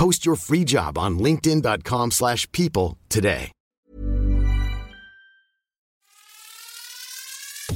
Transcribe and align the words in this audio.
Post 0.00 0.24
your 0.24 0.36
free 0.36 0.64
job 0.64 0.96
on 0.96 1.18
linkedin.com/people 1.18 2.10
slash 2.10 2.50
people 2.52 2.96
today. 3.10 3.52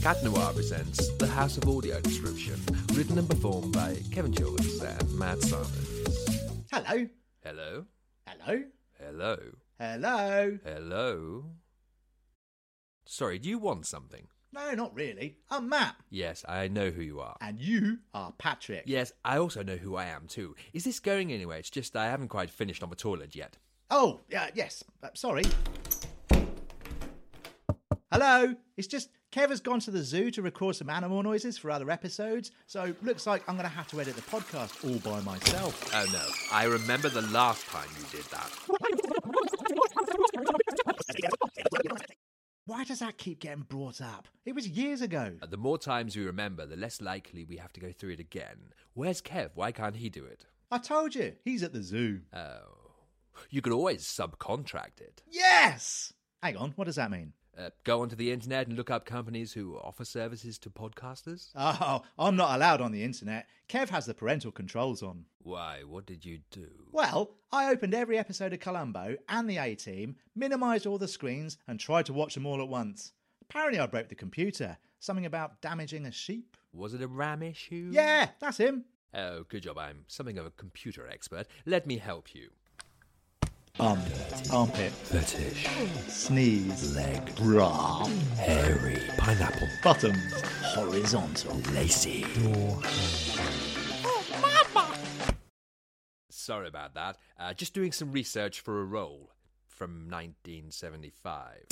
Cat 0.00 0.22
Noir 0.22 0.52
presents 0.54 1.08
The 1.18 1.26
House 1.26 1.56
of 1.58 1.68
Audio 1.68 2.00
Description, 2.00 2.56
written 2.94 3.18
and 3.18 3.28
performed 3.28 3.72
by 3.72 3.96
Kevin 4.10 4.32
Chilvers 4.32 4.82
and 4.82 5.18
Matt 5.18 5.40
Sanders. 5.42 6.28
Hello. 6.72 7.08
Hello? 7.42 7.86
Hello. 8.26 8.64
Hello? 8.98 9.36
Hello. 9.78 10.58
Hello? 10.64 11.44
Sorry, 13.06 13.38
do 13.38 13.48
you 13.48 13.58
want 13.58 13.86
something? 13.86 14.28
No, 14.54 14.72
not 14.74 14.94
really. 14.94 15.36
I'm 15.50 15.68
Matt. 15.68 15.96
Yes, 16.10 16.44
I 16.48 16.68
know 16.68 16.90
who 16.90 17.02
you 17.02 17.18
are. 17.18 17.36
And 17.40 17.58
you 17.58 17.98
are 18.14 18.32
Patrick. 18.38 18.84
Yes, 18.86 19.10
I 19.24 19.38
also 19.38 19.64
know 19.64 19.74
who 19.74 19.96
I 19.96 20.04
am 20.04 20.28
too. 20.28 20.54
Is 20.72 20.84
this 20.84 21.00
going 21.00 21.32
anywhere? 21.32 21.58
It's 21.58 21.70
just 21.70 21.96
I 21.96 22.06
haven't 22.06 22.28
quite 22.28 22.50
finished 22.50 22.80
on 22.84 22.88
the 22.88 22.94
toilet 22.94 23.34
yet. 23.34 23.58
Oh, 23.90 24.20
yeah, 24.28 24.50
yes. 24.54 24.84
Uh, 25.02 25.08
sorry. 25.14 25.42
Hello. 28.12 28.54
It's 28.76 28.86
just 28.86 29.08
Kev 29.32 29.50
has 29.50 29.60
gone 29.60 29.80
to 29.80 29.90
the 29.90 30.04
zoo 30.04 30.30
to 30.30 30.40
record 30.40 30.76
some 30.76 30.88
animal 30.88 31.20
noises 31.24 31.58
for 31.58 31.72
other 31.72 31.90
episodes, 31.90 32.52
so 32.68 32.94
looks 33.02 33.26
like 33.26 33.42
I'm 33.48 33.56
going 33.56 33.68
to 33.68 33.74
have 33.74 33.88
to 33.88 34.00
edit 34.00 34.14
the 34.14 34.22
podcast 34.22 34.84
all 34.88 35.00
by 35.00 35.20
myself. 35.22 35.92
Oh 35.92 36.06
no, 36.12 36.24
I 36.52 36.66
remember 36.66 37.08
the 37.08 37.22
last 37.22 37.66
time 37.66 37.88
you 37.98 38.04
did 38.12 38.24
that. 38.30 38.50
Why 42.74 42.82
does 42.82 42.98
that 42.98 43.18
keep 43.18 43.38
getting 43.38 43.62
brought 43.62 44.00
up? 44.00 44.26
It 44.44 44.52
was 44.52 44.66
years 44.66 45.00
ago. 45.00 45.34
Uh, 45.40 45.46
The 45.46 45.56
more 45.56 45.78
times 45.78 46.16
we 46.16 46.24
remember, 46.24 46.66
the 46.66 46.74
less 46.74 47.00
likely 47.00 47.44
we 47.44 47.56
have 47.58 47.72
to 47.74 47.80
go 47.80 47.92
through 47.92 48.10
it 48.14 48.18
again. 48.18 48.72
Where's 48.94 49.22
Kev? 49.22 49.50
Why 49.54 49.70
can't 49.70 49.94
he 49.94 50.08
do 50.08 50.24
it? 50.24 50.46
I 50.72 50.78
told 50.78 51.14
you, 51.14 51.34
he's 51.44 51.62
at 51.62 51.72
the 51.72 51.84
zoo. 51.84 52.22
Oh. 52.32 52.74
You 53.48 53.62
could 53.62 53.72
always 53.72 54.02
subcontract 54.02 55.00
it. 55.00 55.22
Yes! 55.30 56.14
Hang 56.42 56.56
on, 56.56 56.72
what 56.72 56.86
does 56.86 56.96
that 56.96 57.12
mean? 57.12 57.32
Uh, 57.56 57.70
go 57.84 58.02
onto 58.02 58.16
the 58.16 58.32
internet 58.32 58.66
and 58.66 58.76
look 58.76 58.90
up 58.90 59.04
companies 59.06 59.52
who 59.52 59.76
offer 59.76 60.04
services 60.04 60.58
to 60.58 60.70
podcasters. 60.70 61.50
Oh, 61.54 62.02
I'm 62.18 62.34
not 62.34 62.56
allowed 62.56 62.80
on 62.80 62.90
the 62.90 63.04
internet. 63.04 63.46
Kev 63.68 63.90
has 63.90 64.06
the 64.06 64.14
parental 64.14 64.50
controls 64.50 65.02
on. 65.02 65.26
Why, 65.42 65.82
what 65.86 66.04
did 66.04 66.24
you 66.24 66.40
do? 66.50 66.68
Well, 66.90 67.36
I 67.52 67.70
opened 67.70 67.94
every 67.94 68.18
episode 68.18 68.52
of 68.52 68.60
Columbo 68.60 69.16
and 69.28 69.48
the 69.48 69.58
A 69.58 69.74
Team, 69.76 70.16
minimised 70.34 70.86
all 70.86 70.98
the 70.98 71.06
screens, 71.06 71.58
and 71.68 71.78
tried 71.78 72.06
to 72.06 72.12
watch 72.12 72.34
them 72.34 72.46
all 72.46 72.60
at 72.60 72.68
once. 72.68 73.12
Apparently, 73.42 73.78
I 73.78 73.86
broke 73.86 74.08
the 74.08 74.14
computer. 74.16 74.78
Something 74.98 75.26
about 75.26 75.60
damaging 75.60 76.06
a 76.06 76.10
sheep. 76.10 76.56
Was 76.72 76.94
it 76.94 77.02
a 77.02 77.06
RAM 77.08 77.42
issue? 77.42 77.90
Yeah, 77.92 78.30
that's 78.40 78.56
him. 78.56 78.86
Oh, 79.14 79.44
good 79.48 79.62
job. 79.62 79.78
I'm 79.78 80.04
something 80.08 80.38
of 80.38 80.46
a 80.46 80.50
computer 80.50 81.06
expert. 81.06 81.46
Let 81.66 81.86
me 81.86 81.98
help 81.98 82.34
you. 82.34 82.50
Um, 83.80 84.00
armpit, 84.52 84.92
Fetish. 84.92 85.66
sneeze, 86.08 86.94
Leg. 86.94 87.34
bra, 87.36 88.04
Hairy. 88.36 89.00
Pineapple. 89.18 89.68
bottoms, 89.82 90.42
horizontal. 90.62 91.56
Lacy. 91.72 92.24
Oh, 92.44 94.24
mama! 94.40 94.96
Sorry 96.30 96.68
about 96.68 96.94
that. 96.94 97.16
Uh, 97.38 97.52
just 97.52 97.74
doing 97.74 97.90
some 97.90 98.12
research 98.12 98.60
for 98.60 98.80
a 98.80 98.84
role 98.84 99.32
from 99.66 100.08
1975. 100.08 101.66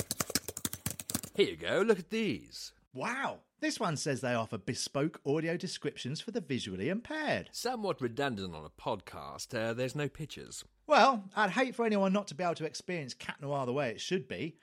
Here 1.35 1.49
you 1.51 1.55
go. 1.55 1.81
Look 1.85 1.99
at 1.99 2.09
these. 2.09 2.73
Wow, 2.93 3.39
this 3.61 3.79
one 3.79 3.95
says 3.97 4.19
they 4.21 4.33
offer 4.35 4.57
bespoke 4.57 5.19
audio 5.25 5.55
descriptions 5.57 6.19
for 6.19 6.31
the 6.31 6.41
visually 6.41 6.89
impaired. 6.89 7.49
Somewhat 7.53 8.01
redundant 8.01 8.53
on 8.53 8.65
a 8.65 8.69
podcast. 8.69 9.57
Uh, 9.57 9.73
there's 9.73 9.95
no 9.95 10.09
pictures. 10.09 10.63
Well, 10.85 11.23
I'd 11.35 11.51
hate 11.51 11.75
for 11.75 11.85
anyone 11.85 12.11
not 12.13 12.27
to 12.27 12.35
be 12.35 12.43
able 12.43 12.55
to 12.55 12.65
experience 12.65 13.13
Cat 13.13 13.37
Noir 13.41 13.65
the 13.65 13.73
way 13.73 13.89
it 13.89 14.01
should 14.01 14.27
be. 14.27 14.57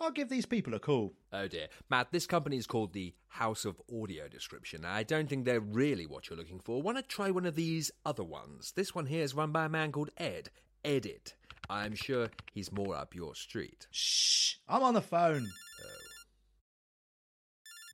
I'll 0.00 0.10
give 0.10 0.28
these 0.28 0.46
people 0.46 0.74
a 0.74 0.78
call. 0.78 1.14
Oh 1.32 1.48
dear. 1.48 1.68
Matt, 1.90 2.12
this 2.12 2.26
company 2.26 2.56
is 2.56 2.66
called 2.66 2.92
the 2.92 3.14
House 3.28 3.64
of 3.64 3.80
Audio 3.90 4.28
Description. 4.28 4.84
I 4.84 5.02
don't 5.02 5.28
think 5.28 5.44
they're 5.44 5.60
really 5.60 6.06
what 6.06 6.28
you're 6.28 6.38
looking 6.38 6.60
for. 6.60 6.82
Why 6.82 6.92
not 6.92 7.08
try 7.08 7.30
one 7.30 7.46
of 7.46 7.54
these 7.54 7.90
other 8.04 8.24
ones? 8.24 8.72
This 8.76 8.94
one 8.94 9.06
here 9.06 9.22
is 9.22 9.34
run 9.34 9.52
by 9.52 9.64
a 9.64 9.70
man 9.70 9.92
called 9.92 10.10
Ed. 10.18 10.50
Edit. 10.84 11.34
I'm 11.68 11.94
sure 11.94 12.28
he's 12.52 12.70
more 12.70 12.94
up 12.94 13.14
your 13.14 13.34
street. 13.34 13.86
Shh, 13.90 14.56
I'm 14.68 14.82
on 14.82 14.94
the 14.94 15.02
phone. 15.02 15.48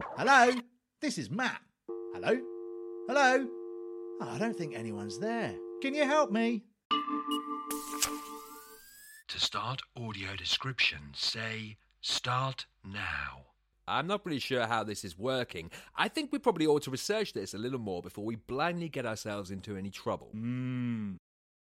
Oh. 0.01 0.05
Hello, 0.19 0.61
this 1.01 1.19
is 1.19 1.31
Matt. 1.31 1.61
Hello? 2.15 2.39
Hello? 3.09 3.47
Oh, 4.21 4.29
I 4.29 4.39
don't 4.39 4.57
think 4.57 4.75
anyone's 4.75 5.19
there. 5.19 5.55
Can 5.81 5.95
you 5.95 6.05
help 6.05 6.31
me? 6.33 6.65
To 9.33 9.41
start 9.41 9.81
audio 9.97 10.37
description, 10.37 10.99
say 11.15 11.79
start 12.03 12.67
now. 12.85 13.47
I'm 13.89 14.07
not 14.07 14.27
really 14.27 14.39
sure 14.39 14.67
how 14.67 14.85
this 14.85 15.07
is 15.07 15.17
working. 15.17 15.71
I 15.97 16.09
think 16.09 16.31
we 16.31 16.39
probably 16.39 16.67
ought 16.67 16.83
to 16.83 16.91
research 16.91 17.33
this 17.33 17.55
a 17.55 17.59
little 17.59 17.79
more 17.79 18.03
before 18.03 18.27
we 18.27 18.37
blindly 18.37 18.91
get 18.91 19.07
ourselves 19.07 19.51
into 19.51 19.75
any 19.75 19.89
trouble. 19.89 20.29
Mmm. 20.37 21.17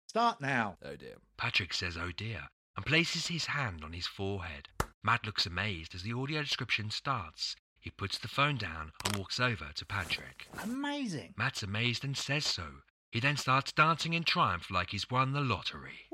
Start 0.09 0.41
now. 0.41 0.75
Oh 0.83 0.97
dear. 0.97 1.15
Patrick 1.37 1.73
says, 1.73 1.95
oh 1.95 2.11
dear, 2.17 2.41
and 2.75 2.85
places 2.85 3.27
his 3.27 3.45
hand 3.45 3.85
on 3.85 3.93
his 3.93 4.05
forehead. 4.05 4.67
Matt 5.01 5.25
looks 5.25 5.45
amazed 5.45 5.95
as 5.95 6.03
the 6.03 6.11
audio 6.11 6.41
description 6.41 6.91
starts. 6.91 7.55
He 7.79 7.89
puts 7.89 8.17
the 8.17 8.27
phone 8.27 8.57
down 8.57 8.91
and 9.05 9.15
walks 9.15 9.39
over 9.39 9.69
to 9.75 9.85
Patrick. 9.85 10.47
Amazing. 10.61 11.35
Matt's 11.37 11.63
amazed 11.63 12.03
and 12.03 12.17
says 12.17 12.45
so. 12.45 12.65
He 13.11 13.21
then 13.21 13.37
starts 13.37 13.71
dancing 13.71 14.13
in 14.13 14.25
triumph 14.25 14.69
like 14.69 14.89
he's 14.89 15.09
won 15.09 15.31
the 15.31 15.39
lottery. 15.39 16.09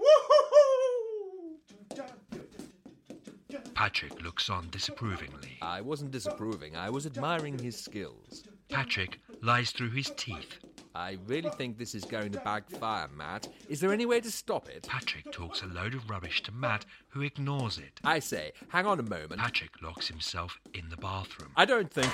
Patrick 3.82 4.22
looks 4.22 4.48
on 4.48 4.70
disapprovingly. 4.70 5.58
I 5.60 5.82
wasn't 5.82 6.12
disapproving, 6.12 6.76
I 6.76 6.92
was 6.92 7.08
admiring 7.08 7.58
his 7.58 7.76
skills. 7.76 8.44
Patrick 8.70 9.20
lies 9.42 9.72
through 9.72 9.90
his 9.90 10.12
teeth. 10.16 10.60
I 10.94 11.18
really 11.26 11.50
think 11.50 11.80
this 11.80 11.96
is 11.96 12.06
going 12.06 12.32
to 12.34 12.40
backfire, 12.42 13.08
Matt. 13.08 13.48
Is 13.70 13.80
there 13.80 13.92
any 13.92 14.06
way 14.06 14.22
to 14.22 14.30
stop 14.30 14.70
it? 14.70 14.88
Patrick 14.88 15.32
talks 15.32 15.64
a 15.64 15.66
load 15.66 15.96
of 15.96 16.08
rubbish 16.12 16.44
to 16.44 16.52
Matt, 16.52 16.86
who 17.08 17.22
ignores 17.22 17.80
it. 17.80 18.00
I 18.04 18.20
say, 18.20 18.52
hang 18.68 18.86
on 18.86 19.00
a 19.00 19.04
moment. 19.04 19.42
Patrick 19.42 19.72
locks 19.82 20.08
himself 20.08 20.60
in 20.76 20.88
the 20.90 20.98
bathroom. 20.98 21.50
I 21.56 21.66
don't 21.66 21.92
think. 21.92 22.14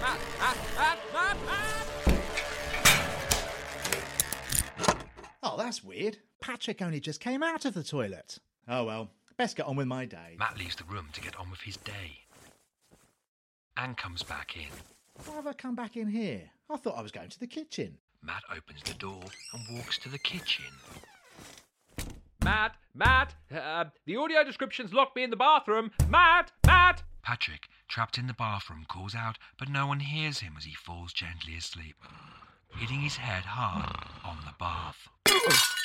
Matt, 0.00 0.20
Matt, 0.38 0.56
Matt, 0.78 0.98
Matt, 1.12 1.36
Matt! 1.46 1.66
Oh, 5.42 5.56
that's 5.58 5.82
weird. 5.82 6.18
Patrick 6.40 6.80
only 6.80 7.00
just 7.00 7.18
came 7.18 7.42
out 7.42 7.64
of 7.64 7.74
the 7.74 7.82
toilet. 7.82 8.38
Oh 8.68 8.84
well, 8.84 9.10
best 9.40 9.56
get 9.56 9.64
on 9.64 9.74
with 9.74 9.86
my 9.86 10.04
day. 10.04 10.36
Matt 10.38 10.58
leaves 10.58 10.76
the 10.76 10.84
room 10.84 11.08
to 11.14 11.20
get 11.22 11.34
on 11.36 11.50
with 11.50 11.62
his 11.62 11.78
day. 11.78 12.18
Anne 13.74 13.94
comes 13.94 14.22
back 14.22 14.54
in. 14.54 14.68
Why 15.24 15.36
have 15.36 15.46
I 15.46 15.54
come 15.54 15.74
back 15.74 15.96
in 15.96 16.08
here? 16.08 16.42
I 16.68 16.76
thought 16.76 16.98
I 16.98 17.00
was 17.00 17.10
going 17.10 17.30
to 17.30 17.40
the 17.40 17.46
kitchen. 17.46 17.96
Matt 18.22 18.42
opens 18.54 18.82
the 18.82 18.92
door 18.92 19.22
and 19.54 19.78
walks 19.78 19.96
to 20.00 20.10
the 20.10 20.18
kitchen. 20.18 20.66
Matt, 22.44 22.74
Matt, 22.94 23.34
uh, 23.50 23.86
the 24.04 24.16
audio 24.16 24.44
descriptions 24.44 24.92
locked 24.92 25.16
me 25.16 25.22
in 25.22 25.30
the 25.30 25.36
bathroom. 25.36 25.90
Matt, 26.06 26.52
Matt! 26.66 27.02
Patrick, 27.22 27.68
trapped 27.88 28.18
in 28.18 28.26
the 28.26 28.34
bathroom, 28.34 28.84
calls 28.88 29.14
out, 29.14 29.38
but 29.58 29.70
no 29.70 29.86
one 29.86 30.00
hears 30.00 30.40
him 30.40 30.52
as 30.58 30.64
he 30.64 30.74
falls 30.74 31.14
gently 31.14 31.56
asleep, 31.56 31.96
hitting 32.76 33.00
his 33.00 33.16
head 33.16 33.44
hard 33.44 34.04
on 34.22 34.36
the 34.44 34.52
bath. 34.58 35.08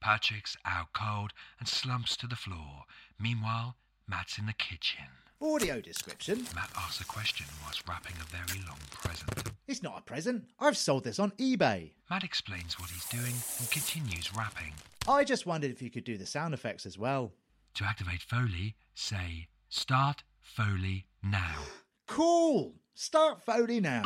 Patrick's 0.00 0.56
out 0.64 0.88
cold 0.92 1.32
and 1.58 1.68
slumps 1.68 2.16
to 2.18 2.26
the 2.26 2.36
floor. 2.36 2.84
Meanwhile, 3.18 3.76
Matt's 4.08 4.38
in 4.38 4.46
the 4.46 4.52
kitchen. 4.52 5.04
Audio 5.42 5.80
description? 5.80 6.46
Matt 6.54 6.70
asks 6.78 7.00
a 7.00 7.04
question 7.04 7.46
whilst 7.62 7.86
wrapping 7.88 8.14
a 8.20 8.24
very 8.24 8.60
long 8.66 8.78
present. 8.90 9.30
It's 9.68 9.82
not 9.82 9.98
a 9.98 10.02
present. 10.02 10.44
I've 10.58 10.76
sold 10.78 11.04
this 11.04 11.18
on 11.18 11.32
eBay. 11.32 11.90
Matt 12.08 12.24
explains 12.24 12.78
what 12.78 12.88
he's 12.90 13.04
doing 13.06 13.34
and 13.58 13.70
continues 13.70 14.34
wrapping. 14.34 14.72
I 15.06 15.24
just 15.24 15.44
wondered 15.44 15.70
if 15.70 15.82
you 15.82 15.90
could 15.90 16.04
do 16.04 16.16
the 16.16 16.24
sound 16.26 16.54
effects 16.54 16.86
as 16.86 16.96
well. 16.98 17.32
To 17.74 17.84
activate 17.84 18.22
Foley, 18.22 18.76
say, 18.94 19.48
Start 19.68 20.22
Foley 20.40 21.06
now. 21.22 21.56
Cool! 22.08 22.76
Start 22.94 23.42
Foley 23.42 23.80
now. 23.80 24.02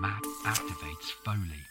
Matt 0.00 0.24
activates 0.44 1.12
Foley. 1.24 1.62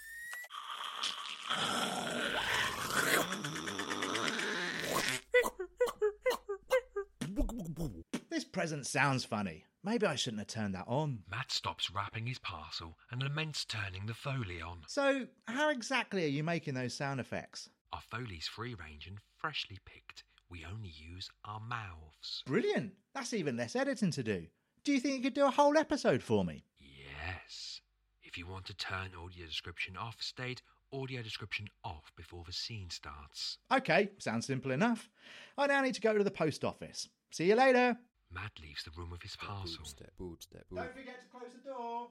This 8.30 8.44
present 8.44 8.86
sounds 8.86 9.24
funny. 9.24 9.64
Maybe 9.84 10.06
I 10.06 10.16
shouldn't 10.16 10.42
have 10.42 10.48
turned 10.48 10.76
that 10.76 10.88
on. 10.88 11.20
Matt 11.30 11.52
stops 11.52 11.90
wrapping 11.90 12.26
his 12.26 12.40
parcel 12.40 12.98
and 13.12 13.22
laments 13.22 13.64
turning 13.64 14.08
the 14.08 14.14
Foley 14.14 14.62
on. 14.62 14.80
So, 14.88 15.28
how 15.48 15.70
exactly 15.70 16.26
are 16.26 16.30
you 16.30 16.44
making 16.44 16.74
those 16.74 16.94
sound 16.94 17.20
effects? 17.20 17.70
Our 17.94 18.02
Foley's 18.02 18.48
free 18.48 18.74
range 18.74 19.08
and 19.08 19.20
freshly 19.38 19.78
picked. 19.86 20.24
We 20.50 20.66
only 20.66 20.90
use 20.90 21.30
our 21.46 21.62
mouths. 21.62 22.44
Brilliant! 22.46 22.94
That's 23.14 23.34
even 23.34 23.58
less 23.58 23.76
editing 23.76 24.12
to 24.12 24.24
do. 24.24 24.48
Do 24.84 24.92
you 24.92 25.00
think 25.00 25.16
you 25.16 25.22
could 25.22 25.34
do 25.34 25.46
a 25.46 25.52
whole 25.52 25.78
episode 25.78 26.22
for 26.22 26.44
me? 26.44 26.66
Yes. 26.78 27.80
If 28.24 28.38
you 28.38 28.48
want 28.48 28.66
to 28.66 28.74
turn 28.74 29.12
audio 29.18 29.46
description 29.46 29.96
off, 29.96 30.22
state 30.22 30.62
audio 30.96 31.22
description 31.22 31.68
off 31.84 32.12
before 32.16 32.44
the 32.46 32.54
scene 32.54 32.90
starts. 32.90 33.58
Okay, 33.72 34.10
sounds 34.18 34.46
simple 34.46 34.72
enough. 34.72 35.10
I 35.58 35.68
now 35.68 35.82
need 35.82 35.96
to 35.96 36.02
go 36.02 36.18
to 36.18 36.24
the 36.24 36.32
post 36.32 36.64
office. 36.64 37.10
See 37.32 37.46
you 37.46 37.56
later. 37.56 37.98
Matt 38.32 38.52
leaves 38.62 38.84
the 38.84 38.92
room 38.98 39.12
with 39.12 39.22
his 39.22 39.36
parcel. 39.36 39.86
Step 39.86 40.12
boot, 40.18 40.44
step 40.44 40.66
boot. 40.70 40.80
Don't 40.80 40.94
forget 40.96 41.22
to 41.22 41.28
close 41.32 41.52
the 41.54 41.70
door. 41.70 42.10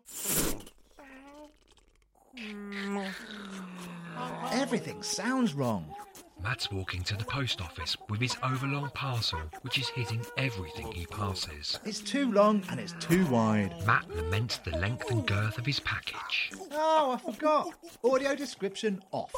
Everything 4.53 5.03
sounds 5.03 5.55
wrong. 5.55 5.95
Matt's 6.45 6.71
walking 6.71 7.03
to 7.05 7.17
the 7.17 7.25
post 7.25 7.63
office 7.63 7.97
with 8.11 8.21
his 8.21 8.37
overlong 8.43 8.91
parcel, 8.91 9.41
which 9.63 9.79
is 9.79 9.89
hitting 9.89 10.21
everything 10.37 10.93
he 10.93 11.07
passes. 11.07 11.81
It's 11.87 12.01
too 12.01 12.31
long 12.31 12.63
and 12.71 12.79
it's 12.79 12.93
too 13.01 13.25
wide. 13.29 13.75
Matt 13.87 14.15
laments 14.15 14.59
the 14.59 14.77
length 14.77 15.11
and 15.11 15.27
girth 15.27 15.57
of 15.57 15.65
his 15.65 15.81
package. 15.81 16.53
Oh, 16.71 17.19
I 17.19 17.33
forgot. 17.33 17.73
Audio 18.05 18.35
description 18.35 19.03
off. 19.11 19.33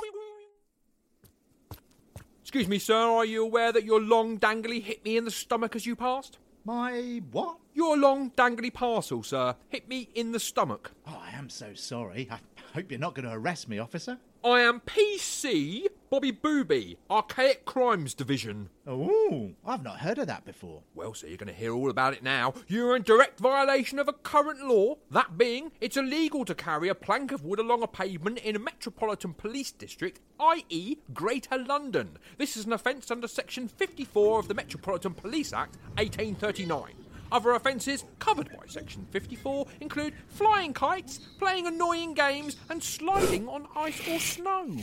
Excuse 2.42 2.66
me, 2.66 2.80
sir, 2.80 2.96
are 2.96 3.24
you 3.24 3.44
aware 3.44 3.70
that 3.70 3.84
your 3.84 4.00
long 4.00 4.36
dangly 4.40 4.82
hit 4.82 5.04
me 5.04 5.16
in 5.16 5.24
the 5.24 5.30
stomach 5.30 5.76
as 5.76 5.86
you 5.86 5.94
passed? 5.94 6.38
My 6.64 7.22
what? 7.30 7.58
Your 7.72 7.96
long 7.96 8.32
dangly 8.32 8.74
parcel, 8.74 9.22
sir, 9.22 9.54
hit 9.68 9.88
me 9.88 10.08
in 10.16 10.32
the 10.32 10.40
stomach. 10.40 10.90
Oh, 11.06 11.22
I 11.24 11.38
am 11.38 11.50
so 11.50 11.72
sorry. 11.74 12.26
I 12.32 12.40
hope 12.74 12.90
you're 12.90 12.98
not 12.98 13.14
going 13.14 13.28
to 13.28 13.34
arrest 13.34 13.68
me, 13.68 13.78
officer. 13.78 14.18
I 14.46 14.60
am 14.60 14.78
PC 14.78 15.86
Bobby 16.08 16.30
Booby, 16.30 16.98
Archaic 17.10 17.64
Crimes 17.64 18.14
Division. 18.14 18.68
Oh, 18.86 19.50
I've 19.66 19.82
not 19.82 19.98
heard 19.98 20.18
of 20.18 20.28
that 20.28 20.44
before. 20.44 20.84
Well, 20.94 21.14
sir, 21.14 21.26
you're 21.26 21.36
going 21.36 21.48
to 21.48 21.52
hear 21.52 21.74
all 21.74 21.90
about 21.90 22.12
it 22.12 22.22
now. 22.22 22.54
You're 22.68 22.94
in 22.94 23.02
direct 23.02 23.40
violation 23.40 23.98
of 23.98 24.06
a 24.06 24.12
current 24.12 24.64
law, 24.64 24.98
that 25.10 25.36
being, 25.36 25.72
it's 25.80 25.96
illegal 25.96 26.44
to 26.44 26.54
carry 26.54 26.88
a 26.88 26.94
plank 26.94 27.32
of 27.32 27.42
wood 27.42 27.58
along 27.58 27.82
a 27.82 27.88
pavement 27.88 28.38
in 28.38 28.54
a 28.54 28.60
metropolitan 28.60 29.34
police 29.34 29.72
district, 29.72 30.20
i.e., 30.38 30.98
Greater 31.12 31.58
London. 31.58 32.16
This 32.38 32.56
is 32.56 32.66
an 32.66 32.72
offence 32.72 33.10
under 33.10 33.26
Section 33.26 33.66
54 33.66 34.38
of 34.38 34.46
the 34.46 34.54
Metropolitan 34.54 35.14
Police 35.14 35.52
Act, 35.52 35.74
1839. 35.96 37.05
Other 37.32 37.52
offences 37.52 38.04
covered 38.18 38.48
by 38.48 38.66
Section 38.66 39.06
54 39.10 39.66
include 39.80 40.14
flying 40.28 40.72
kites, 40.72 41.18
playing 41.38 41.66
annoying 41.66 42.14
games, 42.14 42.56
and 42.70 42.82
sliding 42.82 43.48
on 43.48 43.66
ice 43.74 44.00
or 44.08 44.18
snow. 44.20 44.76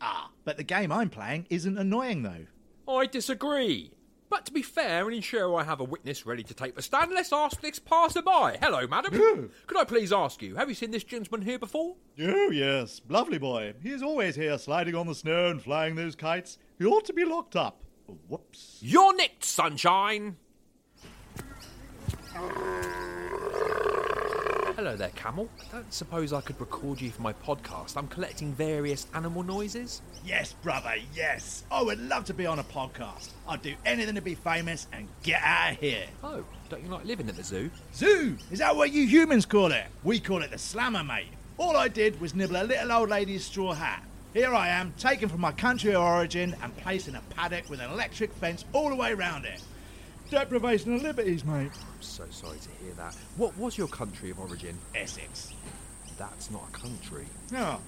Ah, 0.00 0.30
but 0.44 0.56
the 0.56 0.64
game 0.64 0.92
I'm 0.92 1.08
playing 1.10 1.46
isn't 1.50 1.78
annoying 1.78 2.22
though. 2.22 2.46
I 2.92 3.06
disagree. 3.06 3.92
But 4.28 4.46
to 4.46 4.52
be 4.52 4.62
fair 4.62 5.04
and 5.04 5.14
ensure 5.14 5.54
I 5.56 5.64
have 5.64 5.80
a 5.80 5.84
witness 5.84 6.24
ready 6.24 6.42
to 6.44 6.54
take 6.54 6.74
the 6.74 6.80
stand, 6.80 7.12
let's 7.12 7.34
ask 7.34 7.60
this 7.60 7.78
passerby. 7.78 8.56
Hello, 8.62 8.86
madam. 8.86 9.50
Could 9.66 9.76
I 9.78 9.84
please 9.84 10.10
ask 10.10 10.40
you, 10.40 10.54
have 10.54 10.70
you 10.70 10.74
seen 10.74 10.90
this 10.90 11.04
gentleman 11.04 11.46
here 11.46 11.58
before? 11.58 11.96
Oh, 12.18 12.50
yes, 12.50 13.02
lovely 13.10 13.36
boy. 13.36 13.74
He's 13.82 14.02
always 14.02 14.34
here 14.34 14.56
sliding 14.56 14.94
on 14.94 15.06
the 15.06 15.14
snow 15.14 15.50
and 15.50 15.60
flying 15.60 15.96
those 15.96 16.14
kites. 16.16 16.56
He 16.78 16.86
ought 16.86 17.04
to 17.04 17.12
be 17.12 17.26
locked 17.26 17.56
up. 17.56 17.82
Whoops. 18.28 18.78
You're 18.80 19.14
nicked, 19.14 19.44
sunshine. 19.44 20.36
Hello 24.74 24.96
there, 24.96 25.10
Camel. 25.10 25.48
I 25.68 25.76
don't 25.76 25.94
suppose 25.94 26.32
I 26.32 26.40
could 26.40 26.58
record 26.60 27.00
you 27.00 27.10
for 27.10 27.22
my 27.22 27.32
podcast. 27.32 27.96
I'm 27.96 28.08
collecting 28.08 28.52
various 28.52 29.06
animal 29.14 29.44
noises. 29.44 30.02
Yes, 30.24 30.54
brother, 30.54 30.94
yes. 31.14 31.62
I 31.70 31.82
would 31.82 32.00
love 32.00 32.24
to 32.24 32.34
be 32.34 32.46
on 32.46 32.58
a 32.58 32.64
podcast. 32.64 33.30
I'd 33.46 33.62
do 33.62 33.74
anything 33.86 34.16
to 34.16 34.20
be 34.20 34.34
famous 34.34 34.88
and 34.92 35.06
get 35.22 35.40
out 35.40 35.72
of 35.74 35.78
here. 35.78 36.06
Oh, 36.24 36.42
don't 36.68 36.82
you 36.82 36.88
like 36.88 37.04
living 37.04 37.28
at 37.28 37.36
the 37.36 37.44
zoo? 37.44 37.70
Zoo? 37.94 38.36
Is 38.50 38.58
that 38.58 38.74
what 38.74 38.90
you 38.92 39.06
humans 39.06 39.46
call 39.46 39.70
it? 39.70 39.84
We 40.02 40.18
call 40.18 40.42
it 40.42 40.50
the 40.50 40.58
slammer, 40.58 41.04
mate. 41.04 41.28
All 41.58 41.76
I 41.76 41.86
did 41.86 42.20
was 42.20 42.34
nibble 42.34 42.56
a 42.60 42.64
little 42.64 42.90
old 42.90 43.10
lady's 43.10 43.44
straw 43.44 43.74
hat. 43.74 44.02
Here 44.34 44.52
I 44.52 44.68
am, 44.68 44.94
taken 44.98 45.28
from 45.28 45.42
my 45.42 45.52
country 45.52 45.94
of 45.94 46.02
origin 46.02 46.56
and 46.60 46.76
placed 46.78 47.06
in 47.06 47.14
a 47.14 47.20
paddock 47.30 47.70
with 47.70 47.80
an 47.80 47.90
electric 47.92 48.32
fence 48.32 48.64
all 48.72 48.88
the 48.88 48.96
way 48.96 49.14
round 49.14 49.44
it. 49.44 49.62
Deprivation 50.32 50.94
of 50.94 51.02
liberties, 51.02 51.44
mate. 51.44 51.70
I'm 51.74 52.00
so 52.00 52.24
sorry 52.30 52.56
to 52.56 52.70
hear 52.82 52.94
that. 52.94 53.14
What 53.36 53.54
was 53.58 53.76
your 53.76 53.86
country 53.88 54.30
of 54.30 54.40
origin? 54.40 54.78
Essex. 54.94 55.52
That's 56.16 56.50
not 56.50 56.62
a 56.70 56.72
country. 56.72 57.26
Oh. 57.54 57.78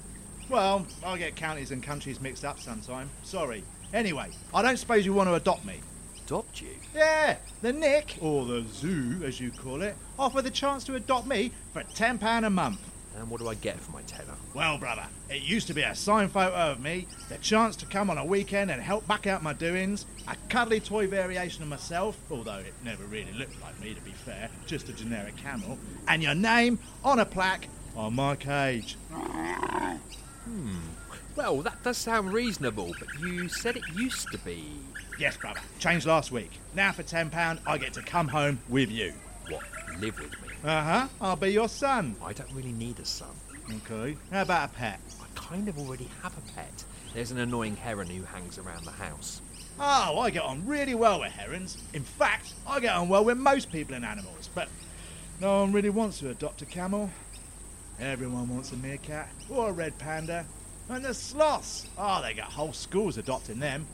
Well, 0.50 0.87
I 1.02 1.17
get 1.17 1.37
counties 1.37 1.70
and 1.70 1.82
countries 1.82 2.20
mixed 2.20 2.44
up 2.44 2.61
sometime. 2.61 3.08
Sorry. 3.23 3.64
Anyway, 3.94 4.29
I 4.52 4.61
don't 4.61 4.76
suppose 4.76 5.06
you 5.06 5.15
want 5.15 5.31
to 5.31 5.36
adopt 5.36 5.65
me. 5.65 5.81
Adopt 6.27 6.60
you? 6.60 6.77
Yeah, 6.94 7.39
the 7.63 7.72
Nick, 7.72 8.19
or 8.20 8.44
the 8.44 8.63
Zoo 8.70 9.22
as 9.24 9.41
you 9.41 9.51
call 9.51 9.81
it, 9.81 9.96
offer 10.19 10.43
the 10.43 10.51
chance 10.51 10.84
to 10.84 10.96
adopt 10.96 11.27
me 11.27 11.51
for 11.72 11.82
£10 11.82 12.46
a 12.46 12.51
month. 12.51 12.79
And 13.17 13.31
what 13.31 13.41
do 13.41 13.49
I 13.49 13.55
get 13.55 13.79
for 13.79 13.93
my 13.93 14.03
tenner? 14.03 14.35
Well, 14.55 14.77
brother, 14.77 15.06
it 15.31 15.43
used 15.43 15.67
to 15.69 15.75
be 15.75 15.83
a 15.83 15.94
signed 15.94 16.33
photo 16.33 16.55
of 16.55 16.81
me, 16.81 17.06
the 17.29 17.39
chance 17.39 17.77
to 17.77 17.87
come 17.87 18.11
on 18.11 18.19
a 18.19 18.25
weekend 18.25 18.71
and 18.71 18.83
help 18.83 19.06
back 19.06 19.27
out 19.27 19.43
my 19.43 19.53
doings, 19.53 20.05
a 20.27 20.37
cuddly 20.49 20.81
toy 20.81 21.06
variation 21.06 21.63
of 21.63 21.69
myself, 21.69 22.19
although 22.31 22.59
it 22.59 22.75
never 22.85 23.05
really 23.05 23.33
looked 23.33 23.61
like 23.63 23.81
me 23.81 23.94
to 23.94 24.01
be 24.01 24.11
fair, 24.11 24.49
just 24.67 24.89
a 24.89 24.93
generic 24.93 25.37
camel, 25.37 25.79
and 26.09 26.23
your 26.23 26.35
name 26.35 26.79
on 27.05 27.21
a 27.21 27.27
plaque 27.27 27.69
on 27.97 28.15
my 28.15 28.35
cage. 28.35 28.97
Hmm. 30.44 30.79
Well, 31.37 31.63
that 31.63 31.83
does 31.83 31.97
sound 31.97 32.33
reasonable, 32.33 32.94
but 32.99 33.09
you 33.21 33.49
said 33.49 33.77
it 33.77 33.83
used 33.94 34.31
to 34.33 34.39
be. 34.39 34.65
Yes, 35.19 35.37
brother, 35.37 35.61
changed 35.79 36.06
last 36.06 36.31
week. 36.33 36.51
Now 36.75 36.93
for 36.93 37.03
£10, 37.03 37.59
I 37.67 37.79
get 37.79 37.93
to 37.94 38.03
come 38.03 38.29
home 38.29 38.59
with 38.69 38.91
you. 38.91 39.13
What? 39.49 39.63
Live 40.01 40.19
with 40.19 40.33
me? 40.43 40.44
Uh 40.65 40.83
huh, 40.83 41.09
I'll 41.21 41.37
be 41.37 41.51
your 41.51 41.69
son. 41.69 42.17
I 42.25 42.33
don't 42.33 42.51
really 42.55 42.73
need 42.73 42.99
a 42.99 43.05
son. 43.05 43.29
Okay, 43.71 44.17
how 44.31 44.41
about 44.41 44.71
a 44.71 44.73
pet? 44.73 44.99
I 45.21 45.27
kind 45.35 45.69
of 45.69 45.79
already 45.79 46.09
have 46.23 46.33
a 46.39 46.53
pet. 46.53 46.85
There's 47.13 47.31
an 47.31 47.39
annoying 47.39 47.77
heron 47.77 48.09
who 48.09 48.23
hangs 48.23 48.56
around 48.56 48.87
the 48.87 48.91
house. 48.91 49.43
Oh, 49.79 50.19
I 50.19 50.31
get 50.31 50.43
on 50.43 50.67
really 50.67 50.94
well 50.94 51.21
with 51.21 51.33
herons. 51.33 51.77
In 51.93 52.03
fact, 52.03 52.55
I 52.67 52.81
get 52.81 52.94
on 52.94 53.11
well 53.11 53.27
with 53.27 53.37
most 53.37 53.71
people 53.71 53.94
and 53.94 54.06
animals, 54.06 54.49
but 54.55 54.71
no 55.39 55.61
one 55.61 55.73
really 55.73 55.91
wants 55.91 56.21
to 56.21 56.31
adopt 56.31 56.63
a 56.63 56.67
camel. 56.67 57.11
Everyone 58.01 58.49
wants 58.49 58.73
a 58.73 58.77
meerkat 58.77 59.29
or 59.51 59.69
a 59.69 59.73
red 59.73 59.99
panda. 59.99 60.47
And 60.89 61.05
the 61.05 61.13
sloths, 61.13 61.89
oh, 61.99 62.23
they 62.23 62.33
got 62.33 62.51
whole 62.51 62.73
schools 62.73 63.19
adopting 63.19 63.59
them. 63.59 63.87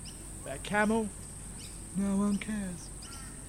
But 0.45 0.55
a 0.55 0.59
camel, 0.59 1.09
no 1.97 2.17
one 2.17 2.37
cares. 2.37 2.89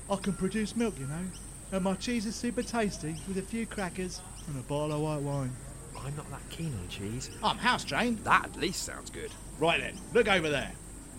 I 0.10 0.16
can 0.16 0.34
produce 0.34 0.76
milk, 0.76 0.98
you 0.98 1.06
know, 1.06 1.26
and 1.72 1.84
my 1.84 1.94
cheese 1.96 2.26
is 2.26 2.36
super 2.36 2.64
tasty 2.64 3.16
with 3.28 3.38
a 3.38 3.42
few 3.42 3.66
crackers 3.66 4.22
and 4.48 4.58
a 4.60 4.64
bottle 4.64 4.94
of 4.94 5.02
white 5.02 5.22
wine. 5.22 5.52
I'm 5.98 6.16
not 6.16 6.30
that 6.32 6.50
keen 6.50 6.74
on 6.74 6.88
cheese. 6.90 7.30
I'm 7.44 7.58
house 7.58 7.84
trained. 7.84 8.20
That 8.20 8.46
at 8.46 8.56
least 8.58 8.84
sounds 8.84 9.10
good. 9.10 9.32
Right 9.60 9.80
then, 9.80 9.98
look 10.14 10.28
over 10.28 10.50
there. 10.50 10.72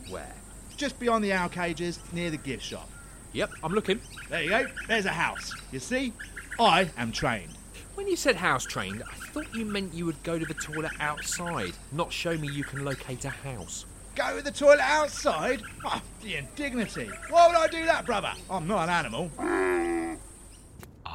Where? 0.08 0.34
Just 0.76 0.98
beyond 0.98 1.24
the 1.24 1.32
owl 1.32 1.48
cages, 1.48 2.00
near 2.12 2.30
the 2.30 2.36
gift 2.36 2.64
shop. 2.64 2.90
Yep, 3.32 3.50
I'm 3.62 3.72
looking. 3.72 4.00
There 4.28 4.42
you 4.42 4.50
go. 4.50 4.66
There's 4.88 5.06
a 5.06 5.10
house. 5.10 5.54
You 5.70 5.78
see? 5.78 6.12
I 6.58 6.90
am 6.98 7.12
trained. 7.12 7.54
When 7.94 8.08
you 8.08 8.16
said 8.16 8.36
house 8.36 8.64
trained, 8.64 9.02
I 9.10 9.14
thought 9.14 9.54
you 9.54 9.64
meant 9.64 9.94
you 9.94 10.06
would 10.06 10.22
go 10.22 10.38
to 10.38 10.44
the 10.44 10.54
toilet 10.54 10.92
outside, 10.98 11.72
not 11.92 12.12
show 12.12 12.36
me 12.36 12.48
you 12.48 12.64
can 12.64 12.84
locate 12.84 13.24
a 13.24 13.30
house. 13.30 13.86
Go 14.14 14.38
to 14.38 14.42
the 14.42 14.50
toilet 14.50 14.80
outside? 14.80 15.62
Oh, 15.84 16.02
the 16.22 16.36
indignity. 16.36 17.10
Why 17.30 17.46
would 17.46 17.56
I 17.56 17.68
do 17.68 17.84
that, 17.86 18.04
brother? 18.04 18.32
I'm 18.50 18.66
not 18.66 18.84
an 18.84 18.90
animal. 18.90 19.30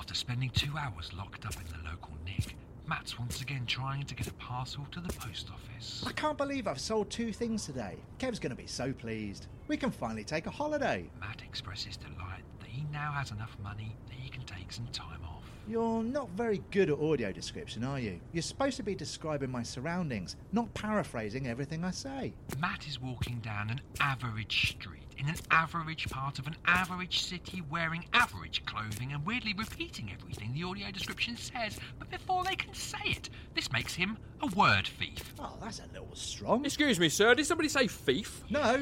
After 0.08 0.16
spending 0.16 0.52
two 0.52 0.72
hours 0.78 1.12
locked 1.14 1.46
up 1.46 1.56
in 1.58 1.68
the 1.68 1.90
local 1.90 2.14
nick, 2.24 2.56
Matt's 2.88 3.20
once 3.20 3.42
again 3.42 3.66
trying 3.66 4.06
to 4.06 4.16
get 4.16 4.26
a 4.28 4.34
parcel 4.36 4.88
to 4.92 5.02
the 5.02 5.12
post 5.12 5.50
office. 5.52 6.02
I 6.08 6.14
can't 6.14 6.38
believe 6.38 6.66
I've 6.66 6.80
sold 6.80 7.10
two 7.10 7.34
things 7.34 7.66
today. 7.66 7.98
Kev's 8.18 8.40
going 8.40 8.56
to 8.56 8.56
be 8.56 8.68
so 8.68 8.94
pleased. 8.94 9.48
We 9.68 9.76
can 9.76 9.92
finally 9.92 10.24
take 10.24 10.48
a 10.48 10.50
holiday. 10.50 11.10
Matt 11.20 11.42
expresses 11.42 11.98
delight 11.98 12.44
that 12.62 12.70
he 12.70 12.86
now 12.90 13.12
has 13.12 13.32
enough 13.32 13.58
money 13.62 13.98
that 14.08 14.16
he 14.16 14.30
can 14.30 14.44
take 14.44 14.72
some 14.72 14.88
time 14.94 15.20
off. 15.26 15.44
You're 15.68 16.04
not 16.04 16.30
very 16.30 16.64
good 16.72 16.90
at 16.90 17.00
audio 17.00 17.34
description, 17.34 17.84
are 17.84 18.00
you? 18.00 18.22
You're 18.32 18.44
supposed 18.44 18.78
to 18.78 18.84
be 18.84 18.96
describing 18.96 19.52
my 19.52 19.64
surroundings, 19.64 20.38
not 20.54 20.74
paraphrasing 20.74 21.48
everything 21.48 21.84
I 21.84 21.92
say. 21.92 22.34
Matt 22.62 22.88
is 22.88 23.02
walking 23.02 23.40
down 23.40 23.72
an 23.72 23.82
average 24.00 24.72
street 24.72 25.07
in 25.18 25.28
an 25.28 25.36
average 25.52 26.10
part 26.10 26.40
of 26.40 26.48
an 26.48 26.56
average 26.66 27.22
city 27.22 27.62
wearing 27.70 28.06
average 28.14 28.64
clothing 28.66 29.14
and 29.14 29.26
weirdly 29.26 29.54
repeating 29.58 30.12
everything 30.12 30.54
the 30.54 30.64
audio 30.64 30.92
description 30.92 31.36
says, 31.36 31.80
but 32.00 32.10
before 32.10 32.44
they 32.44 32.56
can 32.56 32.74
say 32.74 32.98
it. 33.06 33.30
This 33.54 33.72
makes 33.72 33.96
him 33.96 34.18
a 34.42 34.48
word 34.48 34.88
thief. 34.88 35.34
Oh, 35.40 35.58
that's 35.62 35.80
a 35.80 35.92
little 35.94 36.14
strong. 36.14 36.66
Excuse 36.66 37.00
me, 37.00 37.10
sir. 37.10 37.34
Did 37.34 37.46
somebody 37.46 37.70
say 37.70 37.88
thief? 37.88 38.44
No, 38.50 38.82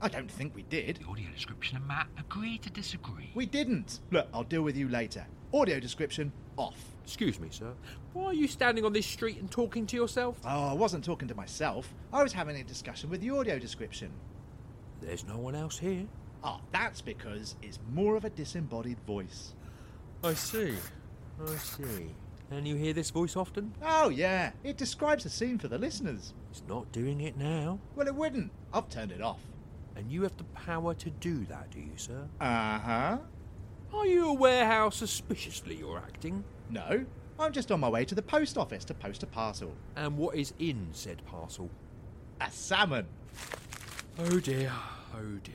I 0.00 0.08
don't 0.08 0.30
think 0.30 0.54
we 0.54 0.62
did. 0.62 1.00
The 1.02 1.10
audio 1.10 1.30
description 1.34 1.76
and 1.76 1.86
Matt 1.86 2.08
agree 2.18 2.58
to 2.58 2.70
disagree. 2.70 3.30
We 3.34 3.46
didn't. 3.46 4.00
Look, 4.10 4.28
I'll 4.32 4.44
deal 4.44 4.62
with 4.62 4.76
you 4.76 4.88
later. 4.88 5.26
Audio 5.52 5.80
description 5.80 6.32
off. 6.56 6.78
Excuse 7.04 7.40
me, 7.40 7.48
sir. 7.50 7.72
Why 8.12 8.26
are 8.26 8.34
you 8.34 8.46
standing 8.46 8.84
on 8.84 8.92
this 8.92 9.06
street 9.06 9.38
and 9.38 9.50
talking 9.50 9.86
to 9.86 9.96
yourself? 9.96 10.38
Oh, 10.44 10.68
I 10.68 10.72
wasn't 10.72 11.04
talking 11.04 11.28
to 11.28 11.34
myself. 11.34 11.92
I 12.12 12.22
was 12.22 12.32
having 12.32 12.56
a 12.56 12.64
discussion 12.64 13.10
with 13.10 13.20
the 13.20 13.30
audio 13.30 13.58
description. 13.58 14.10
There's 15.02 15.26
no 15.26 15.36
one 15.36 15.54
else 15.54 15.78
here. 15.78 16.06
Oh, 16.44 16.60
that's 16.72 17.00
because 17.00 17.56
it's 17.62 17.78
more 17.92 18.16
of 18.16 18.24
a 18.24 18.30
disembodied 18.30 18.98
voice. 19.06 19.54
I 20.24 20.34
see. 20.34 20.74
I 21.44 21.56
see. 21.56 22.14
And 22.50 22.66
you 22.66 22.76
hear 22.76 22.92
this 22.92 23.10
voice 23.10 23.36
often? 23.36 23.74
Oh, 23.82 24.08
yeah. 24.08 24.52
It 24.62 24.76
describes 24.76 25.24
the 25.24 25.30
scene 25.30 25.58
for 25.58 25.68
the 25.68 25.78
listeners. 25.78 26.34
It's 26.50 26.62
not 26.68 26.90
doing 26.92 27.20
it 27.20 27.36
now. 27.36 27.78
Well, 27.96 28.06
it 28.06 28.14
wouldn't. 28.14 28.52
I've 28.72 28.88
turned 28.88 29.12
it 29.12 29.22
off. 29.22 29.40
And 29.96 30.10
you 30.10 30.22
have 30.22 30.36
the 30.36 30.44
power 30.44 30.94
to 30.94 31.10
do 31.10 31.44
that, 31.46 31.70
do 31.70 31.80
you, 31.80 31.92
sir? 31.96 32.26
Uh 32.40 32.78
huh. 32.78 33.18
Are 33.92 34.06
you 34.06 34.28
aware 34.28 34.64
how 34.66 34.90
suspiciously 34.90 35.76
you're 35.76 35.98
acting? 35.98 36.44
No, 36.70 37.04
I'm 37.38 37.52
just 37.52 37.70
on 37.70 37.80
my 37.80 37.88
way 37.88 38.04
to 38.06 38.14
the 38.14 38.22
post 38.22 38.56
office 38.56 38.84
to 38.86 38.94
post 38.94 39.22
a 39.22 39.26
parcel. 39.26 39.74
And 39.96 40.16
what 40.16 40.34
is 40.34 40.54
in 40.58 40.88
said 40.92 41.22
parcel? 41.26 41.68
A 42.40 42.50
salmon. 42.50 43.06
Oh 44.18 44.40
dear, 44.40 44.70
oh 45.14 45.38
dear. 45.42 45.54